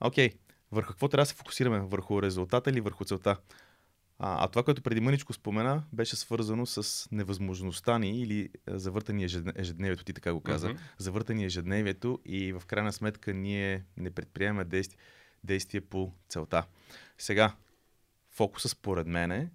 окей, 0.00 0.30
върху 0.72 0.88
какво 0.88 1.08
трябва 1.08 1.22
да 1.22 1.26
се 1.26 1.34
фокусираме? 1.34 1.80
Върху 1.80 2.22
резултата 2.22 2.70
или 2.70 2.80
върху 2.80 3.04
целта? 3.04 3.36
А, 4.18 4.44
а 4.44 4.48
това, 4.48 4.62
което 4.62 4.82
преди 4.82 5.00
мъничко 5.00 5.32
спомена, 5.32 5.84
беше 5.92 6.16
свързано 6.16 6.66
с 6.66 7.08
невъзможността 7.12 7.98
ни 7.98 8.20
или 8.20 8.48
завъртани 8.66 9.24
ежедневието, 9.56 10.04
ти 10.04 10.12
така 10.12 10.32
го 10.32 10.40
каза, 10.40 10.68
mm-hmm. 10.68 10.78
завъртани 10.98 11.44
ежедневието 11.44 12.18
и 12.24 12.52
в 12.52 12.62
крайна 12.66 12.92
сметка 12.92 13.34
ние 13.34 13.84
не 13.96 14.10
предприемаме 14.10 14.64
действия, 14.64 14.98
действия 15.44 15.82
по 15.88 16.12
целта. 16.28 16.66
Сега, 17.18 17.56
фокуса 18.30 18.68
според 18.68 19.06
мен 19.06 19.50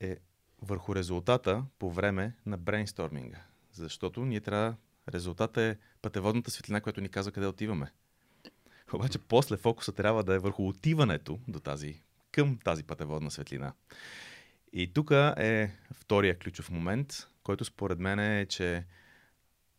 е 0.00 0.16
върху 0.62 0.94
резултата 0.94 1.64
по 1.78 1.90
време 1.90 2.36
на 2.46 2.56
брейнсторминга. 2.56 3.42
Защото 3.72 4.24
ние 4.24 4.40
трябва... 4.40 4.76
Резултата 5.08 5.62
е 5.62 5.76
пътеводната 6.02 6.50
светлина, 6.50 6.80
която 6.80 7.00
ни 7.00 7.08
казва 7.08 7.32
къде 7.32 7.46
отиваме. 7.46 7.92
Обаче 8.96 9.18
после 9.18 9.56
фокуса 9.56 9.92
трябва 9.92 10.24
да 10.24 10.34
е 10.34 10.38
върху 10.38 10.68
отиването 10.68 11.40
до 11.48 11.60
тази 11.60 12.02
към 12.32 12.58
тази 12.64 12.82
пътеводна 12.82 13.30
светлина. 13.30 13.72
И 14.72 14.92
тук 14.92 15.10
е 15.36 15.76
втория 15.92 16.38
ключов 16.38 16.70
момент, 16.70 17.28
който 17.42 17.64
според 17.64 17.98
мен 17.98 18.18
е, 18.18 18.46
че 18.46 18.84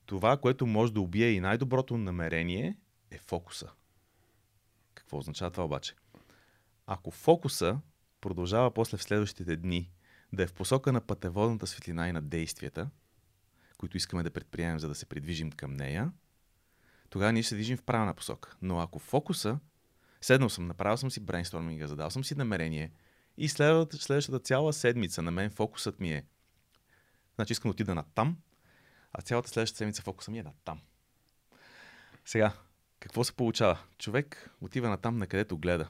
това, 0.06 0.38
което 0.38 0.66
може 0.66 0.94
да 0.94 1.02
убие 1.02 1.30
и 1.30 1.40
най-доброто 1.40 1.98
намерение, 1.98 2.78
е 3.12 3.18
фокуса. 3.18 3.70
Какво 4.94 5.18
означава 5.18 5.52
това 5.52 5.66
обаче? 5.66 5.96
Ако 6.86 7.12
фокуса 7.12 7.80
продължава 8.22 8.74
после 8.74 8.98
в 8.98 9.04
следващите 9.04 9.56
дни 9.56 9.92
да 10.34 10.44
е 10.44 10.48
в 10.48 10.54
посока 10.54 10.92
на 10.92 11.02
пътеводната 11.02 11.68
светлина 11.68 12.10
и 12.10 12.12
на 12.12 12.22
действията, 12.22 12.90
които 13.78 13.98
искаме 13.98 14.24
да 14.24 14.32
предприемем, 14.32 14.80
за 14.80 14.88
да 14.88 14.96
се 14.96 15.06
придвижим 15.06 15.52
към 15.52 15.74
нея, 15.74 16.12
тогава 17.18 17.34
ние 17.34 17.44
се 17.44 17.56
движим 17.56 17.78
в 17.78 17.84
правилна 17.84 18.14
посока. 18.14 18.56
Но 18.62 18.80
ако 18.80 19.00
фокуса 19.00 19.60
Седнал 20.22 20.50
съм, 20.50 20.68
направил 20.68 20.98
съм 20.98 21.12
си 21.12 21.20
брейнсторминга, 21.20 21.88
задал 21.88 22.10
съм 22.10 22.24
си 22.24 22.36
намерение 22.36 22.92
и 23.38 23.50
следващата, 23.50 24.04
следващата 24.04 24.40
цяла 24.40 24.74
седмица 24.74 25.22
на 25.22 25.32
мен 25.32 25.50
фокусът 25.50 26.00
ми 26.00 26.14
е 26.14 26.26
значи 27.36 27.52
искам 27.52 27.70
да 27.70 27.74
отида 27.74 27.96
на 27.96 28.04
там, 28.16 28.38
а 29.14 29.22
цялата 29.22 29.50
следващата 29.50 29.78
седмица 29.78 30.02
фокусът 30.02 30.32
ми 30.32 30.40
е 30.40 30.44
на 30.44 30.54
там. 30.66 30.80
Сега, 32.26 32.54
какво 33.00 33.24
се 33.24 33.34
получава? 33.34 33.80
Човек 33.98 34.56
отива 34.62 34.90
на 34.90 34.98
там, 34.98 35.18
на 35.18 35.28
където 35.28 35.58
гледа. 35.58 35.88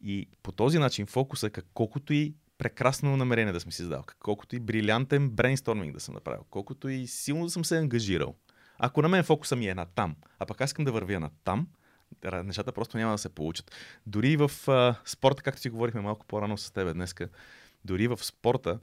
И 0.00 0.28
по 0.42 0.52
този 0.52 0.78
начин 0.78 1.06
фокуса, 1.06 1.50
колкото 1.74 2.12
и 2.12 2.34
прекрасно 2.58 3.16
намерение 3.16 3.52
да 3.52 3.60
съм 3.60 3.72
си 3.72 3.82
задал, 3.82 4.04
колкото 4.18 4.56
и 4.56 4.60
брилянтен 4.60 5.30
брейнсторминг 5.30 5.94
да 5.94 6.00
съм 6.00 6.14
направил, 6.14 6.44
колкото 6.50 6.88
и 6.88 7.06
силно 7.06 7.44
да 7.44 7.50
съм 7.50 7.64
се 7.64 7.78
ангажирал, 7.78 8.36
ако 8.82 9.02
на 9.02 9.08
мен 9.08 9.24
фокуса 9.24 9.56
ми 9.56 9.68
е 9.68 9.74
на 9.74 9.86
там, 9.86 10.16
а 10.38 10.46
пък 10.46 10.60
аз 10.60 10.70
искам 10.70 10.84
да 10.84 10.92
вървя 10.92 11.20
на 11.20 11.30
там, 11.44 11.68
нещата 12.44 12.72
просто 12.72 12.96
няма 12.96 13.12
да 13.12 13.18
се 13.18 13.28
получат. 13.28 13.70
Дори 14.06 14.36
в 14.36 14.50
а, 14.68 14.94
спорта, 15.04 15.42
както 15.42 15.60
си 15.60 15.70
говорихме 15.70 16.00
малко 16.00 16.26
по-рано 16.26 16.58
с 16.58 16.70
теб 16.70 16.92
днеска, 16.92 17.28
дори 17.84 18.08
в 18.08 18.24
спорта 18.24 18.78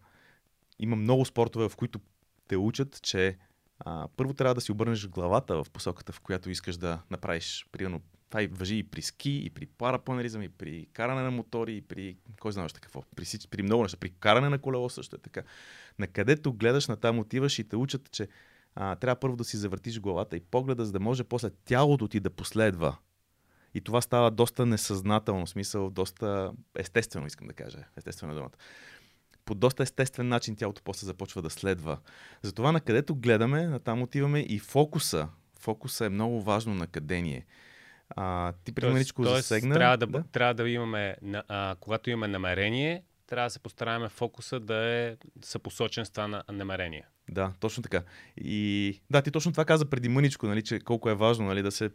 има 0.80 0.96
много 0.96 1.26
спортове, 1.26 1.70
в 1.70 1.76
които 1.76 2.00
те 2.48 2.58
учат, 2.58 3.02
че 3.02 3.38
а, 3.80 4.08
първо 4.18 4.34
трябва 4.34 4.56
да 4.56 4.62
си 4.62 4.72
обърнеш 4.72 5.08
главата 5.08 5.64
в 5.64 5.70
посоката, 5.70 6.14
в 6.14 6.20
която 6.20 6.50
искаш 6.50 6.78
да 6.78 7.02
направиш. 7.10 7.66
Примерно, 7.72 8.02
това 8.30 8.44
и 8.44 8.48
въжи 8.48 8.78
и 8.78 8.84
при 8.84 9.02
ски, 9.02 9.42
и 9.46 9.50
при 9.50 9.66
парапланеризъм, 9.66 10.42
и 10.42 10.50
при 10.50 10.88
каране 10.94 11.22
на 11.22 11.32
мотори, 11.32 11.78
и 11.78 11.82
при 11.82 12.18
кой 12.40 12.52
знае 12.52 12.66
още 12.66 12.80
какво. 12.80 13.04
При, 13.16 13.26
при 13.50 13.64
много 13.64 13.84
неща. 13.84 13.98
При 13.98 14.10
каране 14.10 14.50
на 14.50 14.60
колело 14.60 14.90
също 14.90 15.16
е 15.16 15.20
така. 15.20 15.42
На 16.00 16.08
където 16.08 16.54
гледаш, 16.54 16.88
на 16.88 16.96
там 16.98 17.20
отиваш 17.20 17.60
и 17.60 17.64
те 17.64 17.76
учат, 17.76 18.12
че 18.12 18.28
а, 18.80 18.96
трябва 18.96 19.20
първо 19.20 19.36
да 19.36 19.44
си 19.44 19.58
завъртиш 19.58 20.00
главата 20.00 20.38
и 20.38 20.40
погледа, 20.40 20.86
за 20.86 20.92
да 20.92 21.00
може 21.00 21.24
после 21.24 21.50
тялото 21.66 22.08
ти 22.08 22.20
да 22.20 22.30
последва 22.30 22.98
и 23.74 23.82
това 23.82 24.02
става 24.02 24.32
доста 24.32 24.66
несъзнателно, 24.66 25.48
смисъл, 25.48 25.90
доста 25.90 26.52
естествено, 26.78 27.28
искам 27.28 27.48
да 27.48 27.54
кажа. 27.54 27.80
Естествено 27.98 28.34
е 28.34 28.36
думата. 28.36 28.58
По 29.46 29.56
доста 29.56 29.84
естествен 29.84 30.28
начин 30.28 30.56
тялото 30.56 30.82
после 30.84 31.06
започва 31.06 31.42
да 31.42 31.50
следва. 31.50 31.98
Затова 32.42 32.72
на 32.72 32.82
където 32.82 33.16
гледаме, 33.16 33.68
на 33.68 33.80
там 33.80 34.02
отиваме 34.02 34.40
и 34.40 34.60
фокуса. 34.60 35.30
Фокуса 35.60 36.06
е 36.06 36.10
много 36.10 36.42
важно 36.42 36.74
на 36.74 36.88
къдение. 36.88 37.46
А, 38.10 38.54
ти 38.64 38.72
примеричко 38.72 39.24
засегна. 39.24 39.76
Трябва 39.76 39.98
да, 39.98 40.08
да? 40.08 40.24
трябва 40.32 40.54
да 40.54 40.70
имаме, 40.70 41.16
а, 41.48 41.76
когато 41.80 42.10
имаме 42.10 42.28
намерение, 42.28 43.04
трябва 43.28 43.46
да 43.46 43.50
се 43.50 43.60
постараем 43.60 44.10
фокуса 44.10 44.60
да 44.60 44.76
е 44.76 45.18
съпосочен 45.44 46.06
с 46.06 46.10
това 46.10 46.28
на 46.28 46.44
намерение. 46.52 47.08
Да, 47.30 47.54
точно 47.60 47.84
така. 47.84 48.04
И 48.38 49.02
да, 49.10 49.22
ти 49.22 49.32
точно 49.32 49.52
това 49.52 49.66
каза 49.66 49.90
преди 49.90 50.10
мъничко, 50.10 50.48
нали, 50.48 50.64
че 50.64 50.80
колко 50.80 51.10
е 51.10 51.16
важно 51.16 51.46
нали, 51.46 51.62
да 51.62 51.72
се 51.72 51.92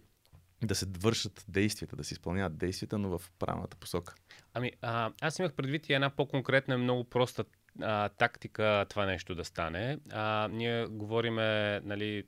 да 0.65 0.75
се 0.75 0.87
вършат 0.99 1.45
действията, 1.49 1.97
да 1.97 2.05
се 2.05 2.15
изпълняват 2.15 2.59
действията, 2.59 2.99
но 2.99 3.19
в 3.19 3.31
правилната 3.39 3.77
посока. 3.77 4.15
Ами, 4.55 4.73
а, 4.83 5.11
аз 5.21 5.39
имах 5.39 5.53
предвид 5.53 5.89
и 5.89 5.93
една 5.93 6.11
по-конкретна, 6.11 6.79
много 6.79 7.05
проста 7.05 7.45
а, 7.81 8.09
тактика 8.09 8.87
това 8.89 9.07
нещо 9.07 9.35
да 9.35 9.45
стане. 9.45 9.99
А, 10.11 10.49
ние 10.53 10.87
говориме, 10.87 11.81
нали, 11.81 12.25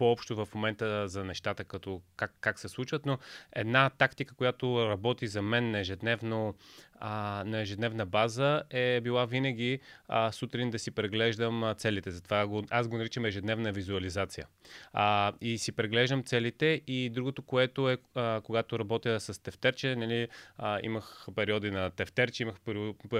по-общо 0.00 0.36
в 0.36 0.54
момента 0.54 1.08
за 1.08 1.24
нещата, 1.24 1.64
като 1.64 2.02
как, 2.16 2.34
как 2.40 2.58
се 2.58 2.68
случват, 2.68 3.06
но 3.06 3.18
една 3.52 3.90
тактика, 3.90 4.34
която 4.34 4.88
работи 4.88 5.26
за 5.26 5.42
мен 5.42 5.74
ежедневно 5.74 6.54
а, 7.00 7.44
на 7.46 7.60
ежедневна 7.60 8.06
база 8.06 8.62
е 8.70 9.00
била 9.00 9.24
винаги 9.24 9.80
а, 10.08 10.32
сутрин 10.32 10.70
да 10.70 10.78
си 10.78 10.90
преглеждам 10.90 11.74
целите. 11.76 12.10
Затова 12.10 12.46
го, 12.46 12.64
аз 12.70 12.88
го 12.88 12.96
наричам 12.96 13.24
ежедневна 13.24 13.72
визуализация. 13.72 14.46
А, 14.92 15.32
и 15.40 15.58
си 15.58 15.72
преглеждам 15.72 16.22
целите 16.22 16.82
и 16.86 17.10
другото, 17.10 17.42
което 17.42 17.90
е, 17.90 17.98
а, 18.14 18.40
когато 18.44 18.78
работя 18.78 19.20
с 19.20 19.42
тефтерче, 19.42 19.96
нали, 19.96 20.28
а, 20.58 20.80
имах 20.82 21.26
периоди 21.36 21.70
на 21.70 21.90
тефтерче, 21.90 22.42
имах 22.42 22.56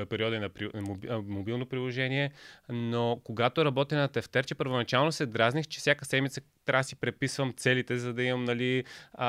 периоди 0.08 0.38
на 0.38 0.48
при, 0.48 0.70
мобилно 1.22 1.66
приложение, 1.66 2.32
но 2.68 3.20
когато 3.24 3.64
работя 3.64 3.96
на 3.96 4.08
тефтерче, 4.08 4.54
първоначално 4.54 5.12
се 5.12 5.26
дразних, 5.26 5.66
че 5.66 5.80
всяка 5.80 6.04
седмица 6.04 6.40
трябва 6.64 6.80
да 6.80 6.84
си 6.84 6.96
преписвам 6.96 7.54
целите, 7.56 7.98
за 7.98 8.14
да 8.14 8.22
имам 8.22 8.44
нали, 8.44 8.84
а, 9.14 9.28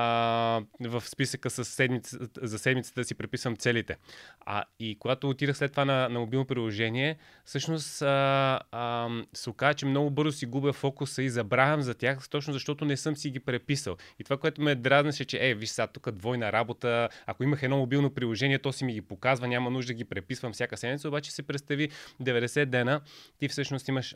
в 0.80 1.04
списъка 1.06 1.50
с 1.50 1.66
седмица, 1.66 2.18
за 2.42 2.60
седмицата 2.60 3.02
да 3.02 3.06
си 3.06 3.16
преписвам 3.16 3.56
целите. 3.56 3.98
А, 4.46 4.64
и 4.80 4.98
когато 5.00 5.30
отидах 5.30 5.58
след 5.58 5.72
това 5.72 5.86
на, 5.86 6.10
на 6.10 6.20
мобилно 6.20 6.46
приложение, 6.46 7.18
всъщност 7.46 8.02
а, 8.02 8.60
а, 8.72 9.10
се 9.34 9.50
оказа, 9.50 9.74
че 9.74 9.86
много 9.86 10.10
бързо 10.10 10.32
си 10.32 10.46
губя 10.46 10.74
фокуса 10.74 11.24
и 11.24 11.30
забравям 11.30 11.82
за 11.82 11.94
тях, 11.94 12.30
точно 12.30 12.54
защото 12.54 12.86
не 12.86 12.98
съм 12.98 13.16
си 13.16 13.30
ги 13.30 13.40
преписал. 13.40 13.98
И 14.20 14.24
това, 14.24 14.38
което 14.38 14.62
ме 14.62 14.76
дразнеше, 14.76 15.26
че, 15.26 15.50
е, 15.50 15.54
виж 15.54 15.70
сега, 15.70 15.88
тук 15.88 16.12
двойна 16.12 16.52
работа, 16.52 17.10
ако 17.26 17.44
имах 17.44 17.64
едно 17.64 17.78
мобилно 17.78 18.14
приложение, 18.14 18.60
то 18.60 18.72
си 18.72 18.86
ми 18.86 18.94
ги 18.94 19.02
показва, 19.02 19.48
няма 19.48 19.70
нужда 19.70 19.94
да 19.94 19.98
ги 19.98 20.06
преписвам 20.06 20.54
всяка 20.54 20.78
седмица, 20.78 21.08
обаче 21.08 21.32
се 21.32 21.44
представи 21.44 21.90
90 22.22 22.66
дена, 22.66 23.02
ти 23.40 23.48
всъщност 23.48 23.88
имаш 23.88 24.16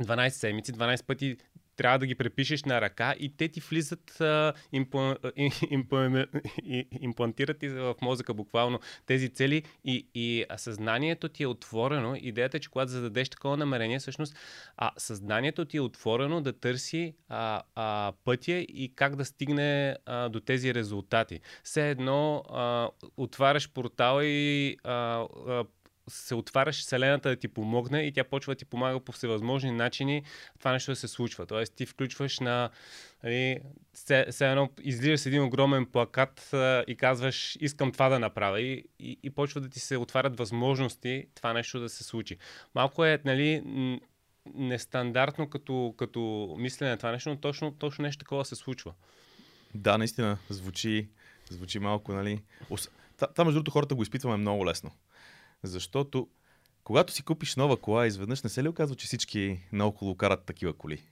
12 0.00 0.28
седмици, 0.28 0.72
12 0.72 1.06
пъти 1.06 1.36
трябва 1.76 1.98
да 1.98 2.06
ги 2.06 2.14
препишеш 2.14 2.64
на 2.64 2.80
ръка 2.80 3.14
и 3.18 3.36
те 3.36 3.48
ти 3.48 3.60
влизат, 3.60 4.20
а, 4.20 4.52
импла, 4.72 5.16
импла, 5.70 6.26
имплантират 7.00 7.58
ти 7.58 7.68
в 7.68 7.94
мозъка 8.02 8.34
буквално 8.34 8.80
тези 9.06 9.28
цели 9.28 9.62
и, 9.84 10.06
и 10.14 10.44
съзнанието 10.56 11.28
ти 11.28 11.42
е 11.42 11.46
отворено. 11.46 12.16
Идеята 12.20 12.56
е, 12.56 12.60
че 12.60 12.70
когато 12.70 12.90
зададеш 12.90 13.28
такова 13.28 13.56
намерение, 13.56 13.98
всъщност 13.98 14.36
а, 14.76 14.90
съзнанието 14.96 15.64
ти 15.64 15.76
е 15.76 15.80
отворено 15.80 16.40
да 16.40 16.52
търси 16.52 17.14
а, 17.28 17.62
а, 17.74 18.12
пътя 18.24 18.52
и 18.52 18.92
как 18.94 19.16
да 19.16 19.24
стигне 19.24 19.96
а, 20.06 20.28
до 20.28 20.40
тези 20.40 20.74
резултати. 20.74 21.40
Все 21.62 21.90
едно 21.90 22.44
а, 22.50 22.88
отваряш 23.16 23.72
портала 23.72 24.24
и 24.24 24.76
а, 24.84 24.92
а, 25.48 25.64
се 26.08 26.34
отваряш 26.34 26.80
Вселената 26.80 27.28
да 27.28 27.36
ти 27.36 27.48
помогне 27.48 28.02
и 28.02 28.12
тя 28.12 28.24
почва 28.24 28.54
да 28.54 28.58
ти 28.58 28.64
помага 28.64 29.00
по 29.00 29.12
всевъзможни 29.12 29.70
начини 29.70 30.22
това 30.58 30.72
нещо 30.72 30.92
да 30.92 30.96
се 30.96 31.08
случва. 31.08 31.46
Тоест 31.46 31.74
ти 31.76 31.86
включваш 31.86 32.40
на 32.40 32.70
нали, 33.24 33.60
едно, 34.40 34.70
излизаш 34.82 35.26
един 35.26 35.42
огромен 35.42 35.86
плакат 35.86 36.52
а, 36.52 36.84
и 36.86 36.96
казваш 36.96 37.56
искам 37.60 37.92
това 37.92 38.08
да 38.08 38.18
направя 38.18 38.60
и, 38.60 38.84
и, 38.98 39.18
и 39.22 39.30
почва 39.30 39.60
да 39.60 39.68
ти 39.68 39.80
се 39.80 39.96
отварят 39.96 40.38
възможности 40.38 41.26
това 41.34 41.52
нещо 41.52 41.80
да 41.80 41.88
се 41.88 42.04
случи. 42.04 42.38
Малко 42.74 43.04
е 43.04 43.18
нали, 43.24 43.62
нестандартно 44.54 45.50
като, 45.50 45.94
като 45.98 46.54
мислене 46.58 46.96
това 46.96 47.12
нещо, 47.12 47.30
но 47.30 47.36
точно, 47.36 47.72
точно 47.72 48.02
нещо 48.02 48.18
такова 48.18 48.44
се 48.44 48.54
случва. 48.54 48.92
Да, 49.74 49.98
наистина, 49.98 50.38
звучи, 50.48 51.08
звучи 51.48 51.78
малко, 51.78 52.12
нали... 52.12 52.42
Това, 53.16 53.44
между 53.44 53.58
другото, 53.58 53.70
хората 53.70 53.94
го 53.94 54.02
изпитваме 54.02 54.36
много 54.36 54.66
лесно. 54.66 54.90
Защото 55.62 56.28
когато 56.84 57.12
си 57.12 57.22
купиш 57.22 57.56
нова 57.56 57.80
кола, 57.80 58.06
изведнъж 58.06 58.42
не 58.42 58.50
се 58.50 58.62
ли 58.62 58.68
оказва, 58.68 58.96
че 58.96 59.06
всички 59.06 59.60
наоколо 59.72 60.16
карат 60.16 60.44
такива 60.44 60.72
коли? 60.72 61.02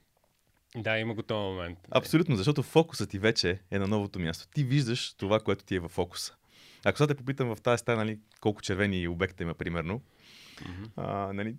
Да, 0.76 0.98
има 0.98 1.14
го 1.14 1.22
този 1.22 1.38
момент. 1.38 1.78
Абсолютно, 1.90 2.36
защото 2.36 2.62
фокусът 2.62 3.10
ти 3.10 3.18
вече 3.18 3.60
е 3.70 3.78
на 3.78 3.86
новото 3.86 4.18
място. 4.18 4.48
Ти 4.54 4.64
виждаш 4.64 5.14
това, 5.14 5.40
което 5.40 5.64
ти 5.64 5.74
е 5.74 5.80
в 5.80 5.88
фокуса. 5.88 6.34
Ако 6.84 6.98
сега 6.98 7.06
те 7.06 7.14
попитам 7.14 7.54
в 7.54 7.60
тази 7.60 7.80
стая, 7.80 7.98
нали, 7.98 8.18
колко 8.40 8.62
червени 8.62 9.08
обекта 9.08 9.42
има, 9.42 9.54
примерно, 9.54 10.00
mm-hmm. 10.56 10.90
а, 10.96 11.32
нали, 11.32 11.56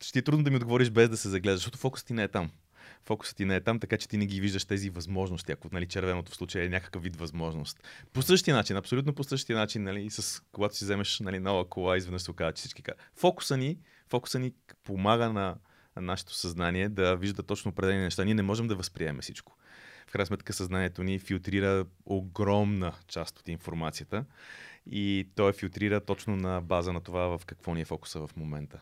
ще 0.00 0.12
ти 0.12 0.18
е 0.18 0.22
трудно 0.22 0.44
да 0.44 0.50
ми 0.50 0.56
отговориш 0.56 0.90
без 0.90 1.08
да 1.08 1.16
се 1.16 1.28
загледаш, 1.28 1.58
защото 1.58 1.78
фокусът 1.78 2.06
ти 2.06 2.12
не 2.12 2.22
е 2.22 2.28
там. 2.28 2.50
Фокусът 3.04 3.36
ти 3.36 3.44
не 3.44 3.56
е 3.56 3.60
там, 3.60 3.80
така 3.80 3.96
че 3.96 4.08
ти 4.08 4.16
не 4.16 4.26
ги 4.26 4.40
виждаш 4.40 4.64
тези 4.64 4.90
възможности, 4.90 5.52
ако 5.52 5.68
нали, 5.72 5.86
червеното 5.86 6.32
в 6.32 6.36
случая 6.36 6.66
е 6.66 6.68
някакъв 6.68 7.02
вид 7.02 7.16
възможност. 7.16 7.82
По 8.12 8.22
същия 8.22 8.56
начин, 8.56 8.76
абсолютно 8.76 9.14
по 9.14 9.24
същия 9.24 9.58
начин, 9.58 9.82
нали, 9.82 10.10
с, 10.10 10.42
когато 10.52 10.76
си 10.76 10.84
вземеш 10.84 11.20
нали, 11.20 11.38
нова 11.38 11.68
кола, 11.68 11.96
изведнъж 11.96 12.22
се 12.22 12.30
оказва, 12.30 12.52
че 12.52 12.60
всички 12.60 12.82
казват. 12.82 13.02
Фокуса 13.14 13.56
ни, 13.56 13.78
фокуса 14.08 14.38
ни 14.38 14.52
помага 14.84 15.32
на 15.32 15.56
нашето 15.96 16.34
съзнание 16.34 16.88
да 16.88 17.16
вижда 17.16 17.42
точно 17.42 17.70
определени 17.70 18.02
неща. 18.02 18.24
Ние 18.24 18.34
не 18.34 18.42
можем 18.42 18.68
да 18.68 18.76
възприемем 18.76 19.22
всичко. 19.22 19.56
В 20.06 20.12
крайна 20.12 20.26
сметка 20.26 20.52
съзнанието 20.52 21.02
ни 21.02 21.18
филтрира 21.18 21.86
огромна 22.06 22.92
част 23.08 23.38
от 23.38 23.48
информацията 23.48 24.24
и 24.86 25.28
то 25.34 25.48
е 25.48 25.52
филтрира 25.52 26.00
точно 26.00 26.36
на 26.36 26.60
база 26.60 26.92
на 26.92 27.00
това 27.00 27.38
в 27.38 27.46
какво 27.46 27.74
ни 27.74 27.80
е 27.80 27.84
фокуса 27.84 28.26
в 28.26 28.36
момента. 28.36 28.80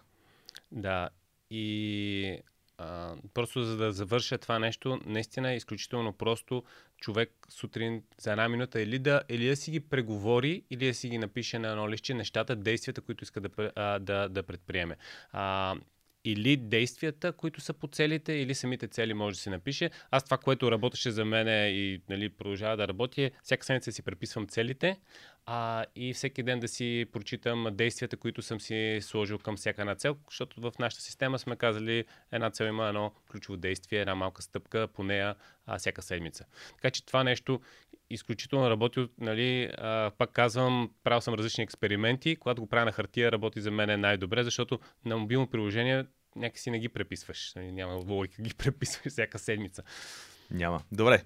Да, 0.72 1.08
и 1.50 2.42
а, 2.78 3.14
просто 3.34 3.62
за 3.62 3.76
да 3.76 3.92
завърша 3.92 4.38
това 4.38 4.58
нещо, 4.58 5.00
наистина 5.06 5.52
е 5.52 5.56
изключително 5.56 6.12
просто 6.12 6.64
човек 7.00 7.30
сутрин 7.48 8.02
за 8.18 8.30
една 8.30 8.48
минута 8.48 8.80
или 8.80 8.98
да, 8.98 9.22
или 9.28 9.48
да 9.48 9.56
си 9.56 9.70
ги 9.70 9.80
преговори, 9.80 10.62
или 10.70 10.86
да 10.86 10.94
си 10.94 11.08
ги 11.08 11.18
напише 11.18 11.58
на 11.58 11.68
едно 11.68 11.90
лище 11.90 12.14
нещата, 12.14 12.56
действията, 12.56 13.00
които 13.00 13.24
иска 13.24 13.40
да, 13.40 13.98
да, 14.00 14.28
да 14.28 14.42
предприеме. 14.42 14.96
А, 15.32 15.74
или 16.24 16.56
действията, 16.56 17.32
които 17.32 17.60
са 17.60 17.72
по 17.72 17.88
целите, 17.88 18.32
или 18.32 18.54
самите 18.54 18.88
цели 18.88 19.14
може 19.14 19.36
да 19.36 19.40
си 19.40 19.50
напише. 19.50 19.90
Аз 20.10 20.24
това, 20.24 20.38
което 20.38 20.72
работеше 20.72 21.10
за 21.10 21.24
мен 21.24 21.48
и 21.74 22.00
нали, 22.08 22.28
продължава 22.28 22.76
да 22.76 22.88
работи, 22.88 23.22
е 23.22 23.30
всяка 23.42 23.64
седмица 23.64 23.92
си 23.92 24.02
преписвам 24.02 24.46
целите 24.46 24.96
а, 25.50 25.84
и 25.96 26.12
всеки 26.14 26.42
ден 26.42 26.60
да 26.60 26.68
си 26.68 27.06
прочитам 27.12 27.66
действията, 27.72 28.16
които 28.16 28.42
съм 28.42 28.60
си 28.60 28.98
сложил 29.02 29.38
към 29.38 29.56
всяка 29.56 29.82
една 29.82 29.94
цел, 29.94 30.16
защото 30.30 30.60
в 30.60 30.72
нашата 30.78 31.02
система 31.02 31.38
сме 31.38 31.56
казали 31.56 32.04
една 32.32 32.50
цел 32.50 32.64
има 32.64 32.88
едно 32.88 33.12
ключово 33.30 33.56
действие, 33.56 34.00
една 34.00 34.14
малка 34.14 34.42
стъпка 34.42 34.88
по 34.88 35.02
нея 35.02 35.34
а, 35.66 35.78
всяка 35.78 36.02
седмица. 36.02 36.44
Така 36.70 36.90
че 36.90 37.06
това 37.06 37.24
нещо 37.24 37.60
изключително 38.10 38.70
работи, 38.70 39.08
нали, 39.18 39.70
а, 39.78 40.10
пак 40.18 40.32
казвам, 40.32 40.90
правил 41.04 41.20
съм 41.20 41.34
различни 41.34 41.64
експерименти, 41.64 42.36
когато 42.36 42.62
го 42.62 42.68
правя 42.68 42.84
на 42.84 42.92
хартия, 42.92 43.32
работи 43.32 43.60
за 43.60 43.70
мен 43.70 44.00
най-добре, 44.00 44.44
защото 44.44 44.80
на 45.04 45.16
мобилно 45.16 45.46
приложение 45.46 46.04
някакси 46.36 46.70
не 46.70 46.78
ги 46.78 46.88
преписваш. 46.88 47.52
Нали, 47.56 47.72
няма 47.72 47.94
логика 47.94 48.42
ги 48.42 48.54
преписваш 48.58 49.12
всяка 49.12 49.38
седмица. 49.38 49.82
Няма. 50.50 50.82
Добре. 50.92 51.22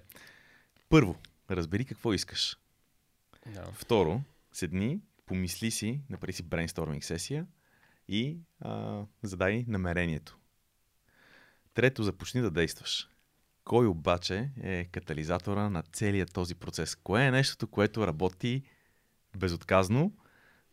Първо, 0.89 1.15
разбери 1.49 1.85
какво 1.85 2.13
искаш. 2.13 2.57
Да. 3.45 3.63
Второ, 3.73 4.21
седни, 4.51 4.99
помисли 5.25 5.71
си, 5.71 6.01
направи 6.09 6.33
си 6.33 6.43
брейнсторминг 6.43 7.03
сесия 7.03 7.47
и 8.07 8.37
а, 8.59 9.03
задай 9.23 9.65
намерението. 9.67 10.37
Трето, 11.73 12.03
започни 12.03 12.41
да 12.41 12.51
действаш. 12.51 13.09
Кой 13.63 13.87
обаче 13.87 14.49
е 14.63 14.85
катализатора 14.85 15.69
на 15.69 15.83
целият 15.83 16.33
този 16.33 16.55
процес? 16.55 16.95
Кое 16.95 17.25
е 17.25 17.31
нещото, 17.31 17.67
което 17.67 18.07
работи 18.07 18.63
безотказно 19.37 20.13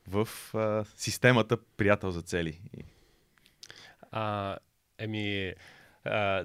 в 0.08 0.28
а, 0.54 0.84
системата 0.96 1.56
приятел 1.76 2.10
за 2.10 2.22
цели? 2.22 2.60
А, 4.10 4.56
еми, 4.98 5.54
а, 6.04 6.44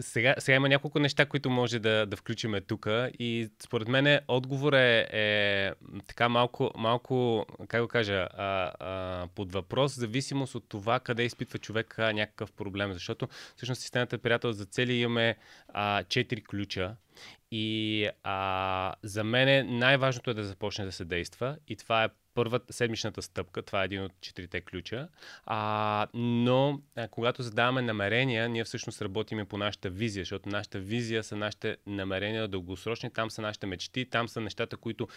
сега, 0.00 0.34
сега 0.38 0.56
има 0.56 0.68
няколко 0.68 0.98
неща, 0.98 1.26
които 1.26 1.50
може 1.50 1.78
да, 1.78 2.06
да 2.06 2.16
включиме 2.16 2.60
тук 2.60 2.86
и 3.18 3.48
според 3.62 3.88
мен 3.88 4.20
отговор 4.28 4.72
е, 4.72 5.08
е 5.12 5.72
така 6.06 6.28
малко, 6.28 6.70
малко, 6.76 7.46
как 7.68 7.82
го 7.82 7.88
кажа, 7.88 8.28
а, 8.32 8.72
а, 8.80 9.26
под 9.34 9.52
въпрос, 9.52 9.94
зависимост 9.94 10.54
от 10.54 10.68
това 10.68 11.00
къде 11.00 11.22
изпитва 11.22 11.58
човек 11.58 11.94
някакъв 11.98 12.52
проблем. 12.52 12.92
Защото 12.92 13.28
всъщност 13.56 13.80
системата 13.80 14.18
приятел 14.18 14.52
за 14.52 14.64
цели 14.64 14.94
имаме 14.94 15.36
а, 15.68 16.02
четири 16.02 16.44
ключа 16.44 16.96
и 17.50 18.08
а, 18.22 18.92
за 19.02 19.24
мен 19.24 19.78
най-важното 19.78 20.30
е 20.30 20.34
да 20.34 20.44
започне 20.44 20.84
да 20.84 20.92
се 20.92 21.04
действа 21.04 21.56
и 21.68 21.76
това 21.76 22.04
е 22.04 22.08
първата 22.34 22.72
седмичната 22.72 23.22
стъпка, 23.22 23.62
това 23.62 23.82
е 23.82 23.84
един 23.84 24.02
от 24.02 24.12
четирите 24.20 24.60
ключа. 24.60 25.08
А, 25.46 26.06
но 26.14 26.80
а, 26.96 27.08
когато 27.08 27.42
задаваме 27.42 27.82
намерения, 27.82 28.48
ние 28.48 28.64
всъщност 28.64 29.02
работиме 29.02 29.44
по 29.44 29.58
нашата 29.58 29.90
визия, 29.90 30.20
защото 30.20 30.48
нашата 30.48 30.78
визия 30.78 31.24
са 31.24 31.36
нашите 31.36 31.76
намерения 31.86 32.48
дългосрочни, 32.48 33.10
там 33.10 33.30
са 33.30 33.42
нашите 33.42 33.66
мечти, 33.66 34.04
там 34.10 34.28
са 34.28 34.40
нещата, 34.40 34.76
които 34.76 35.08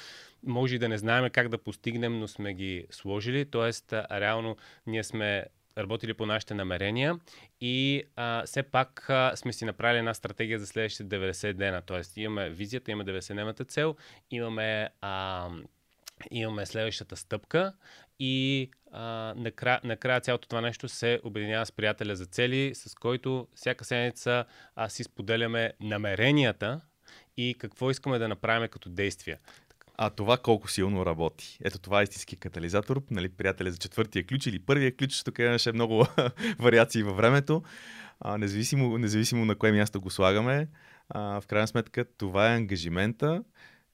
може 0.44 0.76
и 0.76 0.80
да 0.80 0.90
не 0.90 0.98
знаем 0.98 1.30
как 1.30 1.50
да 1.50 1.58
постигнем, 1.58 2.20
но 2.20 2.28
сме 2.28 2.54
ги 2.54 2.86
сложили. 2.92 3.46
А, 3.54 4.20
реално 4.20 4.58
ние 4.88 5.04
сме 5.04 5.46
работили 5.78 6.14
по 6.14 6.26
нашите 6.26 6.54
намерения 6.54 7.20
и 7.62 8.04
а, 8.16 8.44
все 8.46 8.64
пак 8.64 9.10
а, 9.10 9.36
сме 9.36 9.54
си 9.54 9.66
направили 9.66 10.00
една 10.00 10.14
стратегия 10.14 10.60
за 10.60 10.68
следващите 10.68 11.04
90 11.04 11.54
дена. 11.54 11.82
Тоест 11.82 12.18
имаме 12.18 12.50
визията, 12.50 12.92
имаме 12.92 13.12
90-дневната 13.12 13.68
цел, 13.68 13.96
имаме 14.32 14.90
а, 15.02 15.50
имаме 16.32 16.66
следващата 16.66 17.16
стъпка 17.16 17.74
и 18.20 18.70
а, 18.92 19.34
накрая, 19.38 19.80
накрая 19.84 20.22
цялото 20.22 20.48
това 20.48 20.62
нещо 20.62 20.90
се 20.90 21.20
обединява 21.24 21.66
с 21.66 21.72
приятеля 21.72 22.16
за 22.16 22.26
цели, 22.26 22.76
с 22.76 22.96
който 22.96 23.48
всяка 23.56 23.86
седмица 23.86 24.46
а, 24.76 24.90
си 24.90 25.04
споделяме 25.04 25.74
намеренията 25.82 26.82
и 27.38 27.56
какво 27.60 27.92
искаме 27.92 28.20
да 28.20 28.28
направим 28.28 28.70
като 28.70 28.90
действия. 28.90 29.40
А 29.98 30.10
това 30.10 30.38
колко 30.38 30.72
силно 30.72 31.06
работи. 31.06 31.58
Ето 31.64 31.80
това 31.80 32.00
е 32.00 32.04
истински 32.04 32.36
катализатор. 32.36 33.02
Нали, 33.12 33.30
приятеля 33.30 33.72
за 33.72 33.78
четвъртия 33.78 34.26
ключ 34.26 34.46
или 34.46 34.60
първия 34.60 34.96
ключ, 34.96 35.24
тук 35.24 35.40
имаше 35.40 35.72
много 35.72 36.08
вариации 36.60 37.04
във 37.04 37.18
времето. 37.18 37.64
А, 38.20 38.38
независимо, 38.38 38.98
независимо 38.98 39.46
на 39.46 39.56
кое 39.56 39.72
място 39.72 40.02
го 40.02 40.10
слагаме, 40.10 40.68
а, 41.10 41.42
в 41.42 41.48
крайна 41.48 41.68
сметка 41.68 42.06
това 42.18 42.52
е 42.52 42.56
ангажимента, 42.56 43.44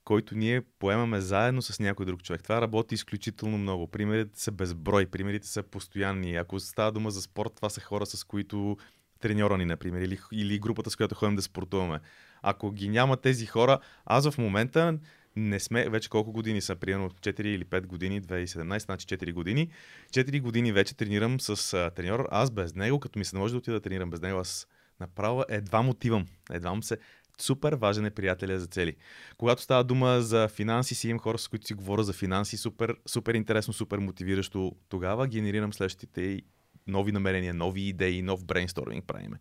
който 0.04 0.36
ние 0.36 0.62
поемаме 0.80 1.22
заедно 1.22 1.62
с 1.62 1.80
някой 1.80 2.06
друг 2.06 2.24
човек. 2.24 2.44
Това 2.44 2.62
работи 2.62 2.96
изключително 2.96 3.58
много. 3.58 3.88
Примерите 3.88 4.42
са 4.42 4.52
безброй, 4.52 5.06
примерите 5.06 5.48
са 5.48 5.64
постоянни. 5.64 6.36
Ако 6.36 6.60
става 6.60 6.92
дума 6.92 7.12
за 7.12 7.22
спорт, 7.22 7.54
това 7.56 7.70
са 7.70 7.82
хора, 7.82 8.06
с 8.06 8.24
които 8.24 8.78
треньора 9.20 9.58
ни, 9.58 9.66
например, 9.66 10.02
или, 10.02 10.20
или 10.32 10.60
групата, 10.60 10.90
с 10.90 10.96
която 10.96 11.16
ходим 11.16 11.36
да 11.36 11.42
спортуваме. 11.42 12.00
Ако 12.42 12.72
ги 12.72 12.90
няма 12.90 13.18
тези 13.18 13.46
хора, 13.46 13.80
аз 14.06 14.30
в 14.30 14.38
момента 14.38 15.00
не 15.36 15.60
сме, 15.60 15.90
вече 15.90 16.10
колко 16.10 16.32
години 16.32 16.62
са, 16.62 16.76
примерно 16.76 17.10
4 17.10 17.42
или 17.42 17.66
5 17.66 17.86
години, 17.86 18.22
2017, 18.22 18.80
значи 18.80 19.06
4 19.06 19.34
години. 19.34 19.70
4 20.14 20.42
години 20.42 20.72
вече 20.72 20.98
тренирам 20.98 21.40
с 21.40 21.74
а, 21.74 21.90
треньор. 21.90 22.28
Аз 22.32 22.52
без 22.52 22.76
него, 22.76 23.00
като 23.00 23.20
ми 23.20 23.26
се 23.26 23.36
наложи 23.36 23.52
да 23.52 23.58
отида 23.58 23.74
да 23.74 23.82
тренирам 23.82 24.10
без 24.10 24.22
него, 24.22 24.40
аз 24.40 24.68
направо 25.00 25.44
едва 25.50 25.90
отивам. 25.90 26.26
Едва 26.52 26.74
му 26.74 26.84
се 26.84 26.98
супер 27.40 27.74
важен 27.74 28.06
е 28.06 28.12
приятеля 28.12 28.60
за 28.60 28.68
цели. 28.68 28.96
Когато 29.38 29.62
става 29.62 29.84
дума 29.84 30.22
за 30.22 30.48
финанси, 30.48 30.96
си 30.96 31.10
имам 31.10 31.20
хора, 31.20 31.38
с 31.38 31.48
които 31.48 31.68
си 31.68 31.74
говоря 31.74 32.04
за 32.04 32.14
финанси, 32.14 32.58
супер, 32.58 32.96
супер 33.08 33.34
интересно, 33.34 33.74
супер 33.74 33.98
мотивиращо. 33.98 34.72
Тогава 34.90 35.28
генерирам 35.28 35.74
следващите 35.74 36.42
нови 36.88 37.12
намерения, 37.12 37.54
нови 37.54 37.82
идеи, 37.82 38.22
нов 38.22 38.46
брейнсторминг 38.46 39.06
правиме. 39.06 39.38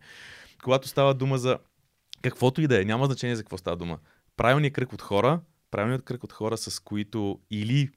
Когато 0.63 0.87
става 0.87 1.13
дума 1.13 1.37
за 1.37 1.57
каквото 2.21 2.61
и 2.61 2.67
да 2.67 2.81
е, 2.81 2.85
няма 2.85 3.05
значение 3.05 3.35
за 3.35 3.43
какво 3.43 3.57
става 3.57 3.77
дума. 3.77 3.99
Правилният 4.37 4.73
кръг 4.73 4.93
от 4.93 5.01
хора, 5.01 5.41
правилният 5.71 6.03
кръг 6.05 6.23
от 6.23 6.33
хора, 6.33 6.57
с 6.57 6.79
които 6.79 7.39
или 7.51 7.89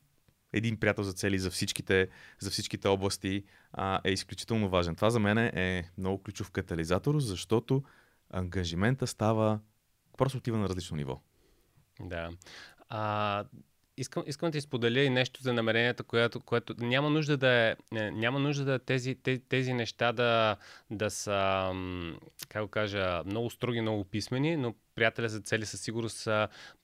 един 0.52 0.76
приятел 0.76 1.04
за 1.04 1.12
цели 1.12 1.38
за 1.38 1.50
всичките, 1.50 2.08
за 2.40 2.50
всичките 2.50 2.88
области 2.88 3.44
а, 3.72 4.00
е 4.04 4.12
изключително 4.12 4.68
важен. 4.68 4.96
Това 4.96 5.10
за 5.10 5.20
мен 5.20 5.38
е 5.38 5.90
много 5.98 6.22
ключов 6.22 6.50
катализатор, 6.50 7.20
защото 7.20 7.82
ангажимента 8.30 9.06
става 9.06 9.60
просто 10.18 10.38
отива 10.38 10.58
на 10.58 10.68
различно 10.68 10.96
ниво. 10.96 11.20
Да. 12.00 12.30
А, 12.88 13.44
искам, 13.96 14.22
искам 14.26 14.50
да 14.50 14.52
ти 14.52 14.60
споделя 14.60 15.00
и 15.00 15.10
нещо 15.10 15.42
за 15.42 15.52
намеренията, 15.52 16.02
което, 16.02 16.40
което 16.40 16.74
няма 16.78 17.10
нужда 17.10 17.36
да 17.36 17.50
е, 17.50 17.76
няма 17.92 18.38
нужда 18.38 18.64
да 18.64 18.78
тези, 18.78 19.14
тези, 19.14 19.40
тези 19.40 19.72
неща 19.72 20.12
да, 20.12 20.56
да 20.90 21.10
са, 21.10 21.72
как 22.48 22.62
го 22.62 22.68
кажа, 22.68 23.22
много 23.26 23.50
строги, 23.50 23.80
много 23.80 24.04
писмени, 24.04 24.56
но 24.56 24.74
приятеля 24.94 25.28
за 25.28 25.40
цели 25.40 25.66
със 25.66 25.80
сигурност 25.80 26.28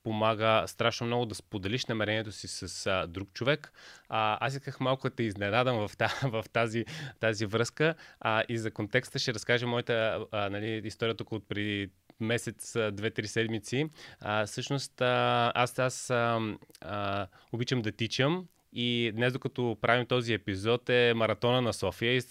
помага 0.02 0.64
страшно 0.66 1.06
много 1.06 1.26
да 1.26 1.34
споделиш 1.34 1.86
намерението 1.86 2.32
си 2.32 2.48
с 2.48 2.86
а, 2.86 3.06
друг 3.06 3.32
човек. 3.32 3.72
А, 4.08 4.46
аз 4.46 4.54
исках 4.54 4.80
малко 4.80 5.08
да 5.08 5.14
те 5.14 5.22
изненадам 5.22 5.88
в, 5.88 5.96
та, 5.96 6.08
в 6.24 6.44
тази, 6.52 6.84
тази 7.20 7.46
връзка 7.46 7.94
а, 8.20 8.44
и 8.48 8.58
за 8.58 8.70
контекста 8.70 9.18
ще 9.18 9.34
разкажа 9.34 9.66
моята 9.66 10.26
а, 10.32 10.50
нали, 10.50 10.82
история 10.84 11.14
тук 11.14 11.32
от 11.32 11.48
преди 11.48 11.90
месец, 12.20 12.76
две-три 12.92 13.26
седмици. 13.26 13.86
А, 14.20 14.46
всъщност 14.46 15.00
а, 15.00 15.52
аз, 15.54 15.78
аз 15.78 16.10
а, 16.10 16.40
а, 16.80 17.26
обичам 17.52 17.82
да 17.82 17.92
тичам 17.92 18.46
и 18.72 19.12
днес, 19.14 19.32
докато 19.32 19.78
правим 19.80 20.06
този 20.06 20.32
епизод, 20.32 20.88
е 20.88 21.14
маратона 21.14 21.62
на 21.62 21.72
София 21.72 22.22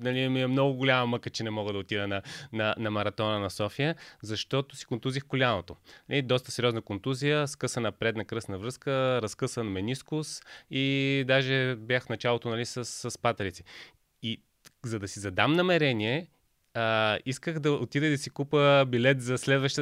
нали, 0.00 0.28
ми 0.28 0.42
е 0.42 0.46
много 0.46 0.74
голяма 0.74 1.06
мъка, 1.06 1.30
че 1.30 1.44
не 1.44 1.50
мога 1.50 1.72
да 1.72 1.78
отида 1.78 2.08
на, 2.08 2.22
на, 2.52 2.74
на 2.78 2.90
маратона 2.90 3.38
на 3.38 3.50
София, 3.50 3.96
защото 4.22 4.76
си 4.76 4.84
контузих 4.84 5.24
коляното. 5.24 5.76
Нали, 6.08 6.22
доста 6.22 6.50
сериозна 6.50 6.82
контузия, 6.82 7.48
скъсана 7.48 7.92
предна 7.92 8.24
кръсна 8.24 8.58
връзка, 8.58 9.22
разкъсан 9.22 9.66
менискус 9.66 10.42
и 10.70 11.24
даже 11.26 11.76
бях 11.76 12.04
в 12.04 12.08
началото 12.08 12.48
нали, 12.48 12.66
с, 12.66 12.84
с 12.84 13.18
патерици. 13.18 13.64
И 14.22 14.42
за 14.84 14.98
да 14.98 15.08
си 15.08 15.20
задам 15.20 15.52
намерение, 15.52 16.26
а, 16.74 17.18
исках 17.26 17.58
да 17.58 17.72
отида 17.72 18.10
да 18.10 18.18
си 18.18 18.30
купа 18.30 18.84
билет 18.88 19.22
за, 19.22 19.36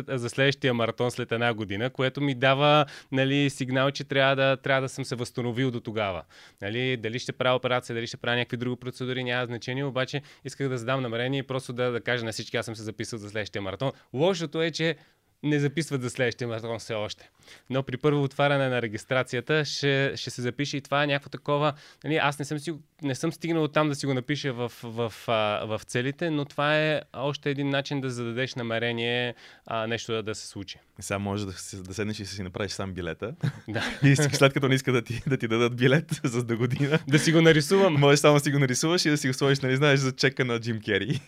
за 0.08 0.28
следващия 0.28 0.74
маратон 0.74 1.10
след 1.10 1.32
една 1.32 1.54
година, 1.54 1.90
което 1.90 2.20
ми 2.20 2.34
дава 2.34 2.86
нали, 3.12 3.50
сигнал, 3.50 3.90
че 3.90 4.04
трябва 4.04 4.36
да, 4.36 4.56
трябва 4.56 4.82
да 4.82 4.88
съм 4.88 5.04
се 5.04 5.14
възстановил 5.14 5.70
до 5.70 5.80
тогава. 5.80 6.22
Нали, 6.62 6.96
дали 6.96 7.18
ще 7.18 7.32
правя 7.32 7.56
операция, 7.56 7.94
дали 7.94 8.06
ще 8.06 8.16
правя 8.16 8.36
някакви 8.36 8.56
други 8.56 8.80
процедури, 8.80 9.24
няма 9.24 9.46
значение, 9.46 9.84
обаче 9.84 10.22
исках 10.44 10.68
да 10.68 10.78
задам 10.78 11.02
намерение 11.02 11.40
и 11.40 11.46
просто 11.46 11.72
да, 11.72 11.90
да 11.90 12.00
кажа 12.00 12.24
на 12.24 12.32
всички, 12.32 12.56
аз 12.56 12.66
съм 12.66 12.76
се 12.76 12.82
записал 12.82 13.18
за 13.18 13.30
следващия 13.30 13.62
маратон. 13.62 13.92
Лошото 14.12 14.62
е, 14.62 14.70
че 14.70 14.96
не 15.42 15.58
записват 15.58 16.02
за 16.02 16.10
следващия 16.10 16.48
маратон 16.48 16.78
все 16.78 16.94
още. 16.94 17.30
Но 17.70 17.82
при 17.82 17.96
първо 17.96 18.22
отваряне 18.22 18.68
на 18.68 18.82
регистрацията 18.82 19.64
ще, 19.64 20.12
ще 20.16 20.30
се 20.30 20.42
запише 20.42 20.76
и 20.76 20.80
това 20.80 21.04
е 21.04 21.06
някакво 21.06 21.30
такова. 21.30 21.72
Нали, 22.04 22.16
аз 22.16 22.38
не 22.38 22.44
съм, 22.44 22.58
си, 22.58 22.74
не 23.02 23.14
съм 23.14 23.32
стигнал 23.32 23.68
там 23.68 23.88
да 23.88 23.94
си 23.94 24.06
го 24.06 24.14
напиша 24.14 24.52
в, 24.52 24.72
в, 24.82 25.12
в, 25.26 25.78
в 25.78 25.80
целите, 25.86 26.30
но 26.30 26.44
това 26.44 26.78
е 26.78 27.00
още 27.12 27.50
един 27.50 27.70
начин 27.70 28.00
да 28.00 28.10
зададеш 28.10 28.54
намерение 28.54 29.34
а, 29.66 29.86
нещо 29.86 30.12
да, 30.12 30.22
да 30.22 30.34
се 30.34 30.46
случи. 30.46 30.78
Сега 31.00 31.18
може 31.18 31.46
да, 31.46 31.52
да 31.82 31.94
седнеш 31.94 32.20
и 32.20 32.26
си 32.26 32.42
направиш 32.42 32.72
сам 32.72 32.92
билета. 32.92 33.34
Да. 33.68 33.84
И 34.08 34.16
след 34.16 34.52
като 34.52 34.68
не 34.68 34.74
иска 34.74 34.92
да 34.92 35.02
ти, 35.02 35.22
да 35.26 35.36
ти 35.36 35.48
дадат 35.48 35.76
билет 35.76 36.20
за 36.24 36.44
до 36.44 36.56
година. 36.56 36.98
Да 37.08 37.18
си 37.18 37.32
го 37.32 37.40
нарисувам. 37.40 37.94
Може 37.94 38.16
само 38.16 38.34
да 38.34 38.40
си 38.40 38.50
го 38.50 38.58
нарисуваш 38.58 39.04
и 39.04 39.10
да 39.10 39.18
си 39.18 39.28
го 39.28 39.34
сложиш, 39.34 39.60
нали 39.60 39.76
знаеш, 39.76 40.00
за 40.00 40.12
чека 40.12 40.44
на 40.44 40.60
Джим 40.60 40.80
Кери. 40.80 41.20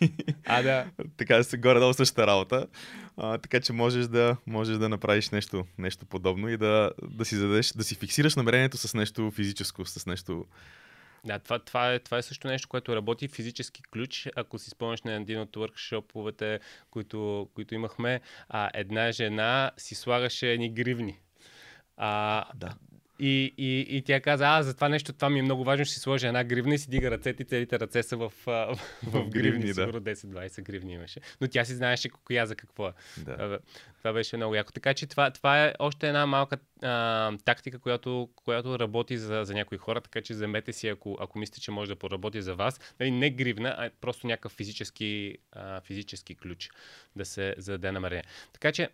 А, 0.47 0.63
да. 0.63 0.87
така 1.17 1.43
се 1.43 1.57
горе-долу 1.57 1.95
същата 1.95 2.27
работа. 2.27 2.67
А, 3.17 3.39
така 3.39 3.61
че 3.61 3.73
можеш 3.73 4.07
да, 4.07 4.37
можеш 4.47 4.79
да 4.79 4.89
направиш 4.89 5.31
нещо, 5.31 5.65
нещо 5.79 6.07
подобно 6.07 6.49
и 6.49 6.57
да, 6.57 6.91
да 7.11 7.25
си 7.25 7.37
зададеш, 7.37 7.73
да 7.73 7.85
си 7.85 7.95
фиксираш 7.95 8.37
намерението 8.37 8.77
с 8.77 8.95
нещо 8.95 9.31
физическо, 9.31 9.85
с 9.87 10.07
нещо 10.07 10.47
да, 11.25 11.39
това, 11.39 11.59
това, 11.59 11.93
е, 11.93 11.99
това 11.99 12.19
е 12.19 12.23
също 12.23 12.49
нещо, 12.49 12.69
което 12.69 12.97
работи 12.97 13.29
физически 13.29 13.83
ключ. 13.83 14.29
Ако 14.37 14.59
си 14.59 14.71
спомняш 14.71 15.03
на 15.03 15.13
един 15.13 15.41
от 15.41 15.57
workshoповете, 15.57 16.61
които, 16.91 17.49
които 17.55 17.75
имахме, 17.75 18.21
а, 18.49 18.71
една 18.75 19.13
жена 19.13 19.71
си 19.77 19.95
слагаше 19.95 20.53
едни 20.53 20.71
гривни. 20.71 21.19
А, 21.97 22.45
да. 22.55 22.75
И, 23.23 23.55
и, 23.59 23.81
и 23.97 24.03
тя 24.03 24.21
каза, 24.21 24.45
а, 24.49 24.63
за 24.63 24.75
това 24.75 24.89
нещо, 24.89 25.13
това 25.13 25.31
ми 25.31 25.39
е 25.39 25.43
много 25.43 25.65
важно, 25.65 25.85
ще 25.85 25.95
си 25.95 26.01
сложа 26.01 26.27
една 26.27 26.45
гривна 26.45 26.75
и 26.75 26.79
си 26.79 26.91
дига 26.91 27.11
ръцете 27.11 27.43
и 27.43 27.47
целите 27.47 27.81
ръце 27.81 28.03
са 28.03 28.17
в, 28.17 28.33
в, 28.47 28.79
в 29.03 29.29
гривни. 29.29 29.67
Да. 29.67 29.75
Сигурно 29.75 30.01
10-20 30.01 30.63
гривни 30.63 30.93
имаше. 30.93 31.21
Но 31.41 31.49
тя 31.49 31.65
си 31.65 31.75
знаеше 31.75 32.09
коя 32.09 32.47
за 32.47 32.57
какво 32.57 32.89
е. 32.89 32.93
Да. 33.19 33.59
Това 33.99 34.13
беше 34.13 34.37
много 34.37 34.55
яко. 34.55 34.73
Така 34.73 34.95
че 34.95 35.07
това, 35.07 35.31
това 35.31 35.65
е 35.65 35.75
още 35.79 36.09
една 36.09 36.27
малка 36.27 36.59
а, 36.83 37.33
тактика, 37.45 37.79
която, 37.79 38.29
която 38.37 38.79
работи 38.79 39.19
за, 39.19 39.45
за 39.45 39.55
някои 39.55 39.79
хора, 39.79 40.01
така 40.01 40.21
че 40.21 40.35
вземете 40.35 40.73
си, 40.73 40.89
ако, 40.89 41.17
ако 41.21 41.39
мислите, 41.39 41.61
че 41.61 41.71
може 41.71 41.91
да 41.91 41.97
поработи 41.97 42.43
за 42.43 42.55
вас. 42.55 42.81
Нали, 43.01 43.11
не 43.11 43.31
гривна, 43.31 43.75
а 43.79 43.91
просто 44.01 44.27
някакъв 44.27 44.53
физически, 44.53 45.39
а, 45.53 45.81
физически 45.81 46.35
ключ 46.35 46.71
да 47.17 47.25
се 47.25 47.55
зададе 47.59 47.93
намерение. 47.93 48.25
Така 48.53 48.73
че, 48.73 48.89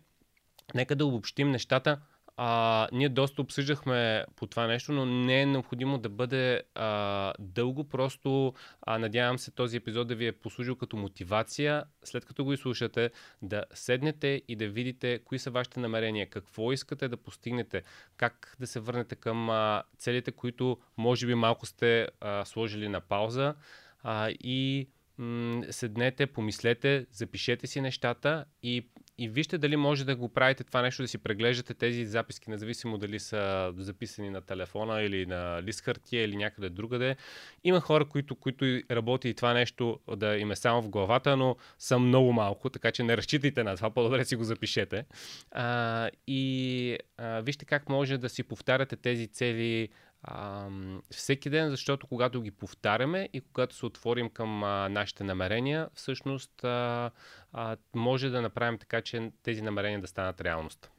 нека 0.75 0.95
да 0.95 1.05
обобщим 1.05 1.51
нещата. 1.51 1.99
А, 2.39 2.87
ние 2.91 3.09
доста 3.09 3.41
обсъждахме 3.41 4.25
по 4.35 4.47
това 4.47 4.67
нещо, 4.67 4.91
но 4.91 5.05
не 5.05 5.41
е 5.41 5.45
необходимо 5.45 5.97
да 5.97 6.09
бъде 6.09 6.63
а, 6.75 7.33
дълго. 7.39 7.83
Просто 7.83 8.53
а, 8.81 8.99
надявам 8.99 9.39
се 9.39 9.51
този 9.51 9.77
епизод 9.77 10.07
да 10.07 10.15
ви 10.15 10.27
е 10.27 10.31
послужил 10.31 10.75
като 10.75 10.97
мотивация, 10.97 11.83
след 12.03 12.25
като 12.25 12.43
го 12.43 12.53
изслушате, 12.53 13.11
да 13.41 13.63
седнете 13.73 14.41
и 14.47 14.55
да 14.55 14.67
видите 14.67 15.19
кои 15.25 15.39
са 15.39 15.51
вашите 15.51 15.79
намерения, 15.79 16.29
какво 16.29 16.71
искате 16.71 17.07
да 17.07 17.17
постигнете, 17.17 17.83
как 18.17 18.55
да 18.59 18.67
се 18.67 18.79
върнете 18.79 19.15
към 19.15 19.49
а, 19.49 19.83
целите, 19.97 20.31
които 20.31 20.77
може 20.97 21.27
би 21.27 21.35
малко 21.35 21.65
сте 21.65 22.07
а, 22.21 22.45
сложили 22.45 22.89
на 22.89 23.01
пауза 23.01 23.55
а, 24.03 24.29
и 24.29 24.87
м- 25.17 25.63
седнете, 25.71 26.27
помислете, 26.27 27.05
запишете 27.11 27.67
си 27.67 27.81
нещата 27.81 28.45
и 28.63 28.87
и 29.17 29.29
вижте 29.29 29.57
дали 29.57 29.75
може 29.75 30.05
да 30.05 30.15
го 30.15 30.29
правите 30.29 30.63
това 30.63 30.81
нещо, 30.81 31.01
да 31.01 31.07
си 31.07 31.17
преглеждате 31.17 31.73
тези 31.73 32.05
записки, 32.05 32.49
независимо 32.49 32.97
дали 32.97 33.19
са 33.19 33.73
записани 33.77 34.29
на 34.29 34.41
телефона 34.41 35.01
или 35.01 35.25
на 35.25 35.63
лист 35.63 35.81
хартия 35.81 36.23
или 36.23 36.35
някъде 36.35 36.69
другаде. 36.69 37.15
Има 37.63 37.79
хора, 37.79 38.05
които, 38.05 38.35
които 38.35 38.65
работи 38.91 39.29
и 39.29 39.33
това 39.33 39.53
нещо 39.53 39.99
да 40.17 40.37
им 40.37 40.51
е 40.51 40.55
само 40.55 40.81
в 40.81 40.89
главата, 40.89 41.37
но 41.37 41.55
са 41.79 41.99
много 41.99 42.33
малко, 42.33 42.69
така 42.69 42.91
че 42.91 43.03
не 43.03 43.17
разчитайте 43.17 43.63
на 43.63 43.75
това, 43.75 43.89
по-добре 43.89 44.25
си 44.25 44.35
го 44.35 44.43
запишете. 44.43 45.05
А, 45.51 46.09
и 46.27 46.97
а, 47.17 47.41
вижте 47.41 47.65
как 47.65 47.89
може 47.89 48.17
да 48.17 48.29
си 48.29 48.43
повтаряте 48.43 48.95
тези 48.95 49.27
цели 49.27 49.89
а, 50.29 50.67
всеки 51.11 51.49
ден, 51.49 51.69
защото 51.69 52.07
когато 52.07 52.41
ги 52.41 52.51
повтаряме 52.51 53.29
и 53.33 53.41
когато 53.41 53.75
се 53.75 53.85
отворим 53.85 54.29
към 54.29 54.63
а, 54.63 54.89
нашите 54.89 55.23
намерения, 55.23 55.89
всъщност 55.93 56.63
а, 56.63 57.11
а, 57.53 57.77
може 57.95 58.29
да 58.29 58.41
направим 58.41 58.79
така, 58.79 59.01
че 59.01 59.31
тези 59.43 59.61
намерения 59.61 60.01
да 60.01 60.07
станат 60.07 60.41
реалност. 60.41 60.91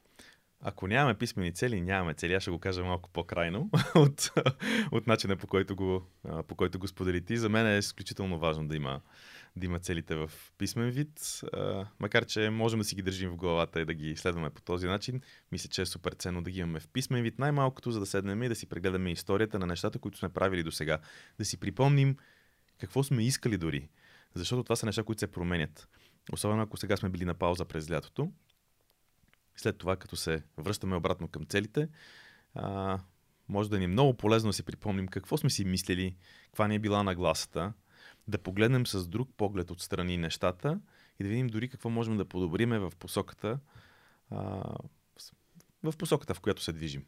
Ако 0.61 0.87
нямаме 0.87 1.17
писмени 1.17 1.53
цели, 1.53 1.81
нямаме 1.81 2.13
цели. 2.13 2.33
Аз 2.33 2.43
ще 2.43 2.51
го 2.51 2.59
кажа 2.59 2.83
малко 2.83 3.09
по-крайно 3.09 3.69
от, 3.95 4.31
от 4.91 5.07
начина 5.07 5.37
по 5.37 5.47
който 5.47 5.75
го, 5.75 6.07
по 6.47 6.55
който 6.55 6.79
го 6.79 6.87
сподели 6.87 7.25
ти. 7.25 7.37
За 7.37 7.49
мен 7.49 7.67
е 7.67 7.77
изключително 7.77 8.39
важно 8.39 8.67
да 8.67 8.75
има 8.75 9.01
да 9.59 9.65
има 9.65 9.79
целите 9.79 10.15
в 10.15 10.31
писмен 10.57 10.89
вид. 10.89 11.41
А, 11.53 11.87
макар, 11.99 12.25
че 12.25 12.49
можем 12.49 12.79
да 12.79 12.85
си 12.85 12.95
ги 12.95 13.01
държим 13.01 13.29
в 13.29 13.35
главата 13.35 13.81
и 13.81 13.85
да 13.85 13.93
ги 13.93 14.15
следваме 14.15 14.49
по 14.49 14.61
този 14.61 14.87
начин, 14.87 15.21
мисля, 15.51 15.69
че 15.69 15.81
е 15.81 15.85
супер 15.85 16.11
ценно 16.11 16.43
да 16.43 16.51
ги 16.51 16.59
имаме 16.59 16.79
в 16.79 16.87
писмен 16.87 17.23
вид. 17.23 17.39
Най-малкото, 17.39 17.91
за 17.91 17.99
да 17.99 18.05
седнем 18.05 18.43
и 18.43 18.49
да 18.49 18.55
си 18.55 18.65
прегледаме 18.65 19.11
историята 19.11 19.59
на 19.59 19.65
нещата, 19.65 19.99
които 19.99 20.17
сме 20.17 20.29
правили 20.29 20.63
до 20.63 20.71
сега. 20.71 20.99
Да 21.37 21.45
си 21.45 21.57
припомним 21.57 22.17
какво 22.79 23.03
сме 23.03 23.23
искали 23.23 23.57
дори. 23.57 23.89
Защото 24.35 24.63
това 24.63 24.75
са 24.75 24.85
неща, 24.85 25.03
които 25.03 25.19
се 25.19 25.31
променят. 25.31 25.87
Особено 26.31 26.61
ако 26.61 26.77
сега 26.77 26.97
сме 26.97 27.09
били 27.09 27.25
на 27.25 27.33
пауза 27.33 27.65
през 27.65 27.91
лятото. 27.91 28.31
След 29.55 29.77
това, 29.77 29.95
като 29.95 30.15
се 30.15 30.43
връщаме 30.57 30.95
обратно 30.95 31.27
към 31.27 31.45
целите, 31.45 31.89
а, 32.53 32.99
може 33.49 33.69
да 33.69 33.79
ни 33.79 33.85
е 33.85 33.87
много 33.87 34.13
полезно 34.13 34.49
да 34.49 34.53
си 34.53 34.63
припомним 34.63 35.07
какво 35.07 35.37
сме 35.37 35.49
си 35.49 35.65
мислили, 35.65 36.15
каква 36.45 36.67
ни 36.67 36.75
е 36.75 36.79
била 36.79 37.03
нагласата, 37.03 37.73
да 38.29 38.37
погледнем 38.37 38.87
с 38.87 39.07
друг 39.07 39.29
поглед 39.37 39.71
отстрани 39.71 40.17
нещата 40.17 40.79
и 41.19 41.23
да 41.23 41.29
видим 41.29 41.47
дори 41.47 41.69
какво 41.69 41.89
можем 41.89 42.17
да 42.17 42.25
подобриме 42.25 42.79
в 42.79 42.93
посоката, 42.99 43.59
а, 44.31 44.37
в 45.83 45.97
посоката, 45.97 46.33
в 46.33 46.39
която 46.39 46.61
се 46.61 46.73
движим. 46.73 47.05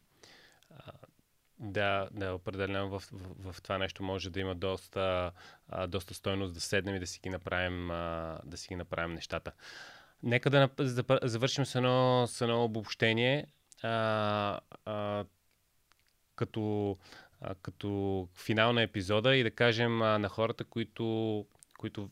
Да, 1.58 2.08
да, 2.12 2.34
определено 2.34 2.88
в, 2.88 3.02
в, 3.12 3.52
в 3.52 3.62
това 3.62 3.78
нещо 3.78 4.02
може 4.02 4.30
да 4.30 4.40
има 4.40 4.54
доста, 4.54 5.32
а, 5.68 5.86
доста 5.86 6.14
стойност 6.14 6.54
да 6.54 6.60
седнем 6.60 6.96
и 6.96 7.00
да 7.00 7.06
си 7.06 7.20
ги 7.22 7.28
направим, 7.28 7.90
а, 7.90 8.40
да 8.44 8.56
си 8.56 8.68
ги 8.68 8.76
направим 8.76 9.14
нещата. 9.14 9.52
Нека 10.22 10.50
да, 10.50 10.68
завършим 11.22 11.66
с 11.66 11.74
едно, 11.74 12.26
с 12.28 12.40
едно 12.40 12.64
обобщение. 12.64 13.46
А, 13.82 14.60
а, 14.84 15.24
като 16.36 16.96
като 17.62 18.28
финал 18.44 18.72
на 18.72 18.82
епизода 18.82 19.36
и 19.36 19.42
да 19.42 19.50
кажем 19.50 19.98
на 19.98 20.28
хората, 20.28 20.64
които 20.64 21.46
които 21.78 22.10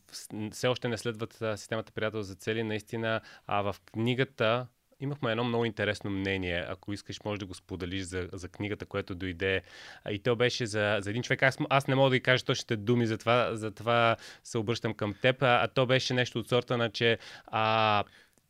все 0.51 0.67
още 0.67 0.87
не 0.87 0.97
следват 0.97 1.43
системата 1.55 1.91
приятел 1.91 2.21
за 2.21 2.35
цели, 2.35 2.63
наистина 2.63 3.21
а 3.47 3.61
в 3.61 3.75
книгата 3.85 4.67
имахме 5.01 5.31
едно 5.31 5.43
много 5.43 5.65
интересно 5.65 6.09
мнение. 6.09 6.65
Ако 6.67 6.93
искаш, 6.93 7.23
може 7.25 7.39
да 7.39 7.45
го 7.45 7.53
споделиш 7.53 8.01
за, 8.01 8.29
за 8.33 8.49
книгата, 8.49 8.85
което 8.85 9.15
дойде. 9.15 9.61
И 10.09 10.19
то 10.19 10.35
беше 10.35 10.65
за, 10.65 10.97
за 11.01 11.09
един 11.09 11.23
човек. 11.23 11.43
Аз, 11.43 11.57
аз 11.69 11.87
не 11.87 11.95
мога 11.95 12.09
да 12.09 12.13
ви 12.13 12.21
кажа 12.21 12.45
точните 12.45 12.75
думи, 12.75 13.07
затова, 13.07 13.55
затова 13.55 14.15
се 14.43 14.57
обръщам 14.57 14.93
към 14.93 15.13
теб. 15.21 15.43
А, 15.43 15.63
а 15.63 15.67
то 15.67 15.85
беше 15.85 16.13
нещо 16.13 16.39
от 16.39 16.49
сорта 16.49 16.77
на, 16.77 16.89
че 16.89 17.17
а, 17.45 18.03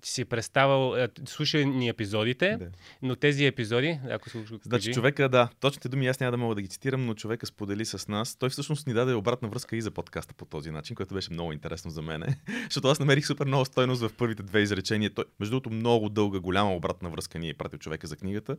си 0.04 0.26
представил, 0.26 0.98
е, 0.98 1.08
слушай 1.26 1.66
ни 1.66 1.90
епизодите, 1.90 2.58
да. 2.58 2.68
но 3.02 3.16
тези 3.16 3.46
епизоди, 3.46 4.00
ако 4.10 4.30
се 4.30 4.44
Значи 4.64 4.94
човека, 4.94 5.30
да, 5.30 5.50
точните 5.60 5.90
думи 5.90 6.08
аз 6.08 6.20
няма 6.20 6.32
да 6.32 6.38
мога 6.38 6.56
да 6.56 6.62
ги 6.62 6.68
цитирам, 6.68 7.06
но 7.06 7.14
човека 7.14 7.46
сподели 7.46 7.86
с 7.86 8.08
нас. 8.08 8.36
Той 8.36 8.50
всъщност 8.50 8.88
ни 8.88 8.94
даде 8.94 9.14
обратна 9.14 9.48
връзка 9.48 9.76
и 9.76 9.82
за 9.82 9.92
подкаста 9.92 10.34
по 10.34 10.46
този 10.46 10.72
начин, 10.72 10.96
което 10.96 11.14
беше 11.14 11.34
много 11.34 11.54
интересно 11.54 11.92
за 11.92 12.02
мене, 12.02 12.38
защото 12.64 12.88
аз 12.88 13.00
намерих 13.00 13.26
супер 13.26 13.46
много 13.46 13.66
стойност 13.66 14.02
в 14.02 14.14
първите 14.14 14.44
две 14.44 14.62
изречения. 14.62 15.10
Той, 15.14 15.26
между 15.40 15.52
другото, 15.52 15.70
много 15.70 16.10
дълга, 16.10 16.40
голяма 16.40 16.76
обратна 16.76 17.10
връзка 17.10 17.40
ни 17.40 17.50
е 17.50 17.54
пратил 17.54 17.80
човека 17.80 18.08
за 18.08 18.16
книгата, 18.16 18.58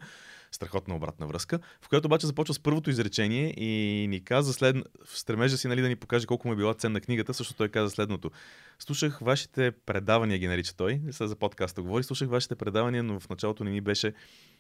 страхотна 0.53 0.97
обратна 0.97 1.27
връзка, 1.27 1.59
в 1.83 1.89
която 1.89 2.09
обаче 2.09 2.27
започва 2.27 2.55
с 2.55 2.61
първото 2.61 2.91
изречение 2.91 3.55
и 3.57 4.07
ни 4.09 4.25
каза 4.25 4.53
след, 4.53 4.77
в 5.05 5.19
стремежа 5.19 5.59
си 5.59 5.69
нали, 5.69 5.83
да 5.83 5.89
ни 5.89 5.97
покаже 5.97 6.27
колко 6.27 6.49
му 6.49 6.55
е 6.55 6.57
била 6.57 6.75
ценна 6.75 7.01
книгата, 7.01 7.35
също 7.35 7.55
той 7.55 7.69
каза 7.69 7.91
следното. 7.91 8.31
Слушах 8.79 9.19
вашите 9.19 9.71
предавания, 9.71 10.39
ги 10.39 10.49
нарича 10.49 10.77
той, 10.77 11.01
за 11.33 11.37
подкаста 11.37 11.83
говори, 11.83 12.03
слушах 12.03 12.29
вашите 12.29 12.55
предавания, 12.55 13.03
но 13.03 13.21
в 13.21 13.29
началото 13.29 13.65
не 13.65 13.71
ми 13.71 13.81
беше 13.81 14.13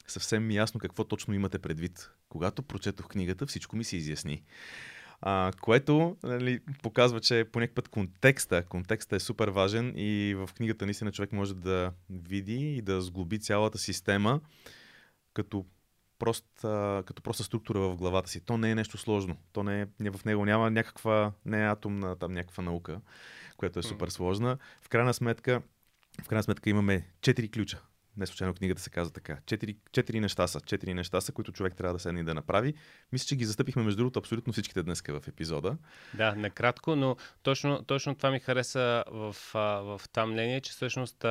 съвсем 0.07 0.51
ясно 0.51 0.81
какво 0.81 1.05
точно 1.05 1.35
имате 1.35 1.59
предвид. 1.59 2.11
Когато 2.29 2.63
прочетох 2.63 3.09
книгата, 3.09 3.47
всичко 3.47 3.77
ми 3.77 3.85
се 3.85 3.97
изясни. 3.97 4.43
А, 5.21 5.53
което 5.61 6.17
нали, 6.23 6.61
показва, 6.83 7.21
че 7.21 7.45
по 7.53 7.61
някакъв 7.61 7.75
път 7.75 7.89
контекста, 7.89 8.63
контекста 8.63 9.17
е 9.17 9.21
супер 9.21 9.49
важен 9.49 9.93
и 9.97 10.35
в 10.35 10.51
книгата 10.57 10.85
наистина 10.85 11.13
човек 11.13 11.33
може 11.33 11.55
да 11.55 11.93
види 12.11 12.77
и 12.77 12.83
да 12.83 13.01
сглоби 13.01 13.39
цялата 13.39 13.79
система 13.79 14.41
като 15.35 15.67
прост, 16.19 16.65
а, 16.65 17.03
като 17.07 17.23
проста 17.23 17.45
структура 17.45 17.81
в 17.81 17.97
главата 17.97 18.31
си. 18.31 18.41
То 18.41 18.59
не 18.59 18.71
е 18.71 18.75
нещо 18.75 18.99
сложно. 18.99 19.37
То 19.53 19.63
не 19.63 19.87
е, 20.01 20.11
в 20.11 20.25
него 20.25 20.45
няма 20.45 20.71
някаква, 20.71 21.33
не 21.45 21.65
е 21.65 21.69
атомна 21.69 22.17
там 22.17 22.33
някаква 22.33 22.63
наука, 22.63 23.01
която 23.57 23.79
е 23.79 23.83
супер 23.83 24.09
сложна. 24.09 24.59
В 24.83 24.89
крайна 24.89 25.15
сметка, 25.15 25.63
в 26.22 26.29
крайна 26.29 26.42
сметка 26.42 26.70
имаме 26.70 27.07
четири 27.20 27.51
ключа. 27.51 27.81
Не 28.16 28.27
случайно 28.27 28.55
книгата 28.55 28.83
се 28.83 28.90
казва 28.90 29.12
така. 29.12 29.38
Четири, 29.46 29.77
четири 29.92 30.20
неща 30.20 30.46
са. 30.46 30.61
Четири 30.61 30.94
неща 30.94 31.20
са, 31.20 31.33
които 31.33 31.53
човек 31.53 31.77
трябва 31.77 31.94
да 31.94 31.98
седне 31.98 32.20
и 32.20 32.25
да 32.25 32.35
направи. 32.35 32.75
Мисля, 33.12 33.27
че 33.27 33.37
ги 33.37 33.44
застъпихме 33.44 33.83
между 33.83 33.96
другото 33.96 34.18
абсолютно 34.18 34.53
всичките 34.53 34.83
днес 34.83 35.03
в 35.09 35.22
епизода. 35.29 35.77
Да, 36.14 36.35
накратко, 36.35 36.96
но 36.96 37.16
точно, 37.42 37.85
точно 37.85 38.14
това 38.14 38.31
ми 38.31 38.40
хареса 38.40 39.05
в, 39.11 39.37
в 39.55 40.01
това 40.12 40.27
мнение, 40.27 40.61
че 40.61 40.72
всъщност 40.72 41.25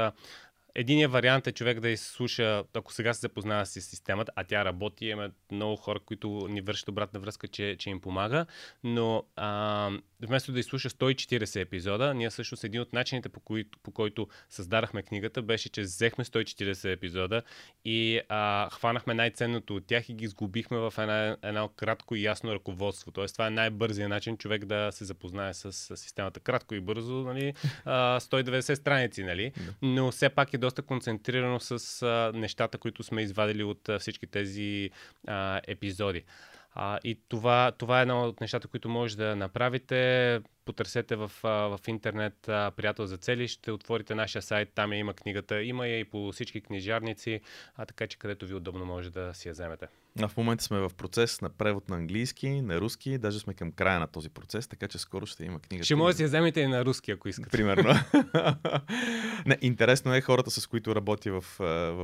Единият 0.75 1.11
вариант 1.11 1.47
е 1.47 1.51
човек 1.51 1.79
да 1.79 1.89
изслуша, 1.89 2.63
ако 2.73 2.93
сега 2.93 3.13
се 3.13 3.19
запознава 3.19 3.65
с 3.65 3.81
системата, 3.81 4.31
а 4.35 4.43
тя 4.43 4.65
работи, 4.65 5.05
имаме 5.05 5.31
много 5.51 5.75
хора, 5.75 5.99
които 5.99 6.47
ни 6.49 6.61
вършат 6.61 6.87
обратна 6.87 7.19
връзка, 7.19 7.47
че, 7.47 7.75
че 7.79 7.89
им 7.89 8.01
помага, 8.01 8.45
но 8.83 9.23
а, 9.35 9.89
вместо 10.21 10.51
да 10.51 10.59
изслуша 10.59 10.89
140 10.89 11.61
епизода, 11.61 12.13
ние 12.13 12.29
всъщност 12.29 12.63
един 12.63 12.81
от 12.81 12.93
начините, 12.93 13.29
по, 13.29 13.39
кои, 13.39 13.65
по 13.83 13.91
който 13.91 14.27
създадахме 14.49 15.03
книгата, 15.03 15.41
беше, 15.41 15.69
че 15.69 15.81
взехме 15.81 16.25
140 16.25 16.93
епизода 16.93 17.41
и 17.85 18.21
а, 18.29 18.69
хванахме 18.69 19.13
най-ценното 19.13 19.75
от 19.75 19.87
тях 19.87 20.09
и 20.09 20.13
ги 20.13 20.27
сгубихме 20.27 20.77
в 20.77 20.93
една, 20.97 21.37
едно 21.41 21.67
кратко 21.67 22.15
и 22.15 22.23
ясно 22.23 22.53
ръководство. 22.53 23.11
Тоест, 23.11 23.35
това 23.35 23.47
е 23.47 23.49
най-бързият 23.49 24.09
начин 24.09 24.37
човек 24.37 24.65
да 24.65 24.91
се 24.91 25.05
запознае 25.05 25.53
с, 25.53 25.73
с 25.73 25.97
системата. 25.97 26.39
Кратко 26.39 26.75
и 26.75 26.79
бързо, 26.79 27.13
нали, 27.13 27.53
а, 27.85 28.19
190 28.19 28.73
страници, 28.73 29.23
нали? 29.23 29.51
но 29.81 30.11
все 30.11 30.29
пак 30.29 30.53
е 30.53 30.57
доста 30.61 30.81
концентрирано 30.81 31.59
с 31.59 32.01
а, 32.01 32.31
нещата, 32.37 32.77
които 32.77 33.03
сме 33.03 33.21
извадили 33.21 33.63
от 33.63 33.89
а, 33.89 33.99
всички 33.99 34.27
тези 34.27 34.89
а, 35.27 35.61
епизоди. 35.67 36.23
А, 36.73 36.99
и 37.03 37.19
това, 37.29 37.71
това 37.77 37.99
е 37.99 38.01
едно 38.01 38.23
от 38.23 38.41
нещата, 38.41 38.67
които 38.67 38.89
може 38.89 39.17
да 39.17 39.35
направите. 39.35 40.39
Потърсете 40.65 41.15
в, 41.15 41.31
в 41.43 41.79
интернет 41.87 42.49
а, 42.49 42.71
приятел 42.75 43.05
за 43.05 43.17
цели, 43.17 43.47
ще 43.47 43.71
отворите 43.71 44.15
нашия 44.15 44.41
сайт, 44.41 44.69
там 44.75 44.93
я 44.93 44.99
има 44.99 45.13
книгата, 45.13 45.63
има 45.63 45.87
я 45.87 45.99
и 45.99 46.03
по 46.03 46.31
всички 46.31 46.61
книжарници, 46.61 47.41
а 47.75 47.85
така 47.85 48.07
че 48.07 48.19
където 48.19 48.45
ви 48.45 48.53
удобно 48.53 48.85
може 48.85 49.09
да 49.09 49.33
си 49.33 49.47
я 49.47 49.51
вземете. 49.51 49.87
А 50.19 50.27
в 50.27 50.37
момента 50.37 50.63
сме 50.63 50.79
в 50.79 50.91
процес 50.97 51.41
на 51.41 51.49
превод 51.49 51.89
на 51.89 51.95
английски, 51.95 52.61
на 52.61 52.81
руски, 52.81 53.17
даже 53.17 53.39
сме 53.39 53.53
към 53.53 53.71
края 53.71 53.99
на 53.99 54.07
този 54.07 54.29
процес, 54.29 54.67
така 54.67 54.87
че 54.87 54.97
скоро 54.97 55.25
ще 55.25 55.45
има 55.45 55.59
книга. 55.59 55.83
Ще 55.83 55.95
може 55.95 56.13
да 56.13 56.17
си 56.17 56.23
я 56.23 56.27
вземете 56.27 56.61
и 56.61 56.67
на 56.67 56.85
руски, 56.85 57.11
ако 57.11 57.29
искате. 57.29 57.57
Примерно. 57.57 57.93
Не, 59.45 59.57
интересно 59.61 60.15
е 60.15 60.21
хората, 60.21 60.51
с 60.51 60.67
които 60.67 60.95
работя 60.95 61.41
в, 61.41 61.45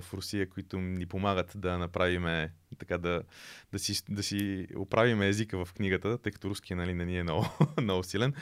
в 0.02 0.04
Русия, 0.14 0.50
които 0.50 0.80
ни 0.80 1.06
помагат 1.06 1.52
да 1.56 1.78
направиме 1.78 2.52
така 2.78 2.98
да, 2.98 3.22
да, 3.72 3.80
си, 3.80 4.04
да 4.10 4.24
си 4.24 4.68
оправиме 4.76 5.28
езика 5.28 5.66
в 5.66 5.74
книгата, 5.74 6.18
тъй 6.18 6.32
като 6.32 6.50
руски 6.50 6.76
нали, 6.76 6.94
не 6.94 7.06
ни 7.06 7.18
е 7.18 7.24
много, 7.24 7.46
много 7.82 8.04
силен. 8.04 8.34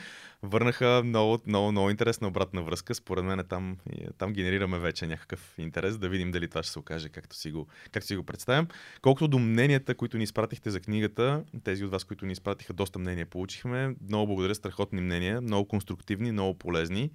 Върнаха 0.42 1.02
много, 1.04 1.38
много, 1.46 1.72
много 1.72 1.90
интересна 1.90 2.28
обратна 2.28 2.62
връзка. 2.62 2.94
Според 2.94 3.24
мен 3.24 3.44
там, 3.48 3.76
там 4.18 4.32
генерираме 4.32 4.78
вече 4.78 5.06
някакъв 5.06 5.54
интерес, 5.58 5.98
да 5.98 6.08
видим 6.08 6.30
дали 6.30 6.48
това 6.48 6.62
ще 6.62 6.72
се 6.72 6.78
окаже 6.78 7.08
както 7.08 7.36
си 7.36 7.52
го, 7.52 7.66
както 7.92 8.06
си 8.06 8.16
го 8.16 8.22
представям. 8.22 8.68
Колкото 9.02 9.28
до 9.28 9.38
мненията, 9.38 9.94
които 9.94 10.18
ни 10.18 10.24
изпратихте 10.24 10.70
за 10.70 10.80
книгата, 10.80 11.44
тези 11.64 11.84
от 11.84 11.90
вас, 11.90 12.04
които 12.04 12.26
ни 12.26 12.32
изпратиха, 12.32 12.72
доста 12.72 12.98
мнения 12.98 13.26
получихме. 13.26 13.94
Много 14.08 14.26
благодаря, 14.26 14.54
страхотни 14.54 15.00
мнения, 15.00 15.40
много 15.40 15.68
конструктивни, 15.68 16.32
много 16.32 16.58
полезни. 16.58 17.10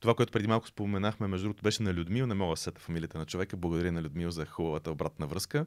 Това, 0.00 0.14
което 0.14 0.32
преди 0.32 0.46
малко 0.46 0.68
споменахме, 0.68 1.26
между 1.26 1.44
другото, 1.44 1.62
беше 1.62 1.82
на 1.82 1.94
Людмил. 1.94 2.26
Не 2.26 2.34
мога 2.34 2.52
да 2.52 2.56
сета 2.56 2.80
фамилията 2.80 3.18
на 3.18 3.26
човека. 3.26 3.56
Благодаря 3.56 3.92
на 3.92 4.02
Людмил 4.02 4.30
за 4.30 4.46
хубавата 4.46 4.90
обратна 4.90 5.26
връзка. 5.26 5.66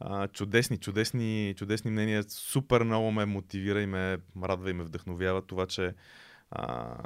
А, 0.00 0.28
чудесни, 0.28 0.78
чудесни, 0.78 1.54
чудесни 1.56 1.90
мнения. 1.90 2.24
Супер 2.28 2.82
много 2.82 3.10
ме 3.10 3.24
мотивира 3.24 3.80
и 3.80 3.86
ме 3.86 4.18
радва 4.42 4.70
и 4.70 4.72
ме 4.72 4.84
вдъхновява 4.84 5.42
това, 5.42 5.66
че 5.66 5.94
а, 6.50 6.96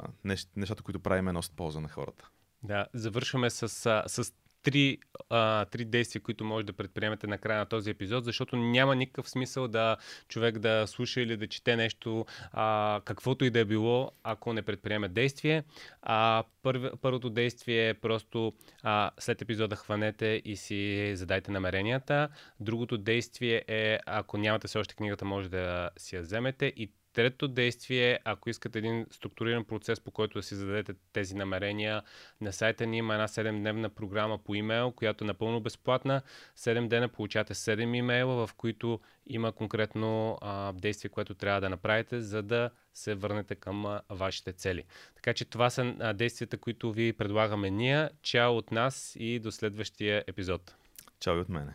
нещата, 0.55 0.83
които 0.83 0.99
правим, 0.99 1.27
е 1.27 1.31
носят 1.31 1.55
полза 1.55 1.79
на 1.79 1.89
хората. 1.89 2.29
Да, 2.63 2.87
завършваме 2.93 3.49
с, 3.49 3.69
с 4.07 4.33
три, 4.63 4.97
а, 5.29 5.65
три 5.65 5.85
действия, 5.85 6.21
които 6.21 6.43
може 6.43 6.65
да 6.65 6.73
предприемете 6.73 7.27
на 7.27 7.37
края 7.37 7.59
на 7.59 7.65
този 7.65 7.89
епизод, 7.89 8.25
защото 8.25 8.55
няма 8.55 8.95
никакъв 8.95 9.29
смисъл 9.29 9.67
да 9.67 9.97
човек 10.27 10.59
да 10.59 10.87
слуша 10.87 11.21
или 11.21 11.37
да 11.37 11.47
чете 11.47 11.75
нещо, 11.75 12.25
а, 12.51 13.01
каквото 13.05 13.45
и 13.45 13.49
да 13.49 13.59
е 13.59 13.65
било, 13.65 14.11
ако 14.23 14.53
не 14.53 14.61
предприеме 14.61 15.07
действие. 15.07 15.63
А, 16.01 16.43
първ, 16.63 16.91
първото 17.01 17.29
действие 17.29 17.89
е 17.89 17.93
просто 17.93 18.53
а, 18.83 19.11
след 19.19 19.41
епизода 19.41 19.75
хванете 19.75 20.41
и 20.45 20.55
си 20.55 21.11
задайте 21.15 21.51
намеренията. 21.51 22.29
Другото 22.59 22.97
действие 22.97 23.63
е, 23.67 23.99
ако 24.05 24.37
нямате 24.37 24.67
все 24.67 24.77
още 24.77 24.95
книгата, 24.95 25.25
може 25.25 25.49
да 25.49 25.89
си 25.97 26.15
я 26.15 26.21
вземете. 26.21 26.65
И 26.65 26.91
Третото 27.19 27.47
действие, 27.47 28.19
ако 28.25 28.49
искате 28.49 28.79
един 28.79 29.05
структуриран 29.11 29.65
процес, 29.65 29.99
по 29.99 30.11
който 30.11 30.39
да 30.39 30.43
си 30.43 30.55
зададете 30.55 30.93
тези 31.13 31.35
намерения, 31.35 32.01
на 32.41 32.53
сайта 32.53 32.85
ни 32.85 32.97
има 32.97 33.13
една 33.13 33.27
7-дневна 33.27 33.89
програма 33.89 34.37
по 34.37 34.55
имейл, 34.55 34.91
която 34.91 35.23
е 35.23 35.27
напълно 35.27 35.59
безплатна. 35.59 36.21
7 36.57 36.87
дена 36.87 37.07
получавате 37.09 37.53
7 37.53 37.95
имейла, 37.95 38.47
в 38.47 38.53
които 38.53 38.99
има 39.27 39.51
конкретно 39.51 40.37
а, 40.41 40.73
действие, 40.73 41.09
което 41.09 41.33
трябва 41.33 41.61
да 41.61 41.69
направите, 41.69 42.21
за 42.21 42.43
да 42.43 42.69
се 42.93 43.15
върнете 43.15 43.55
към 43.55 43.85
а, 43.85 44.01
вашите 44.09 44.53
цели. 44.53 44.83
Така 45.15 45.33
че 45.33 45.45
това 45.45 45.69
са 45.69 45.95
а, 45.99 46.13
действията, 46.13 46.57
които 46.57 46.91
ви 46.91 47.13
предлагаме 47.13 47.69
ние. 47.69 48.09
Чао 48.21 48.57
от 48.57 48.71
нас 48.71 49.15
и 49.19 49.39
до 49.39 49.51
следващия 49.51 50.23
епизод. 50.27 50.75
Чао 51.19 51.37
и 51.37 51.39
от 51.39 51.49
мене. 51.49 51.73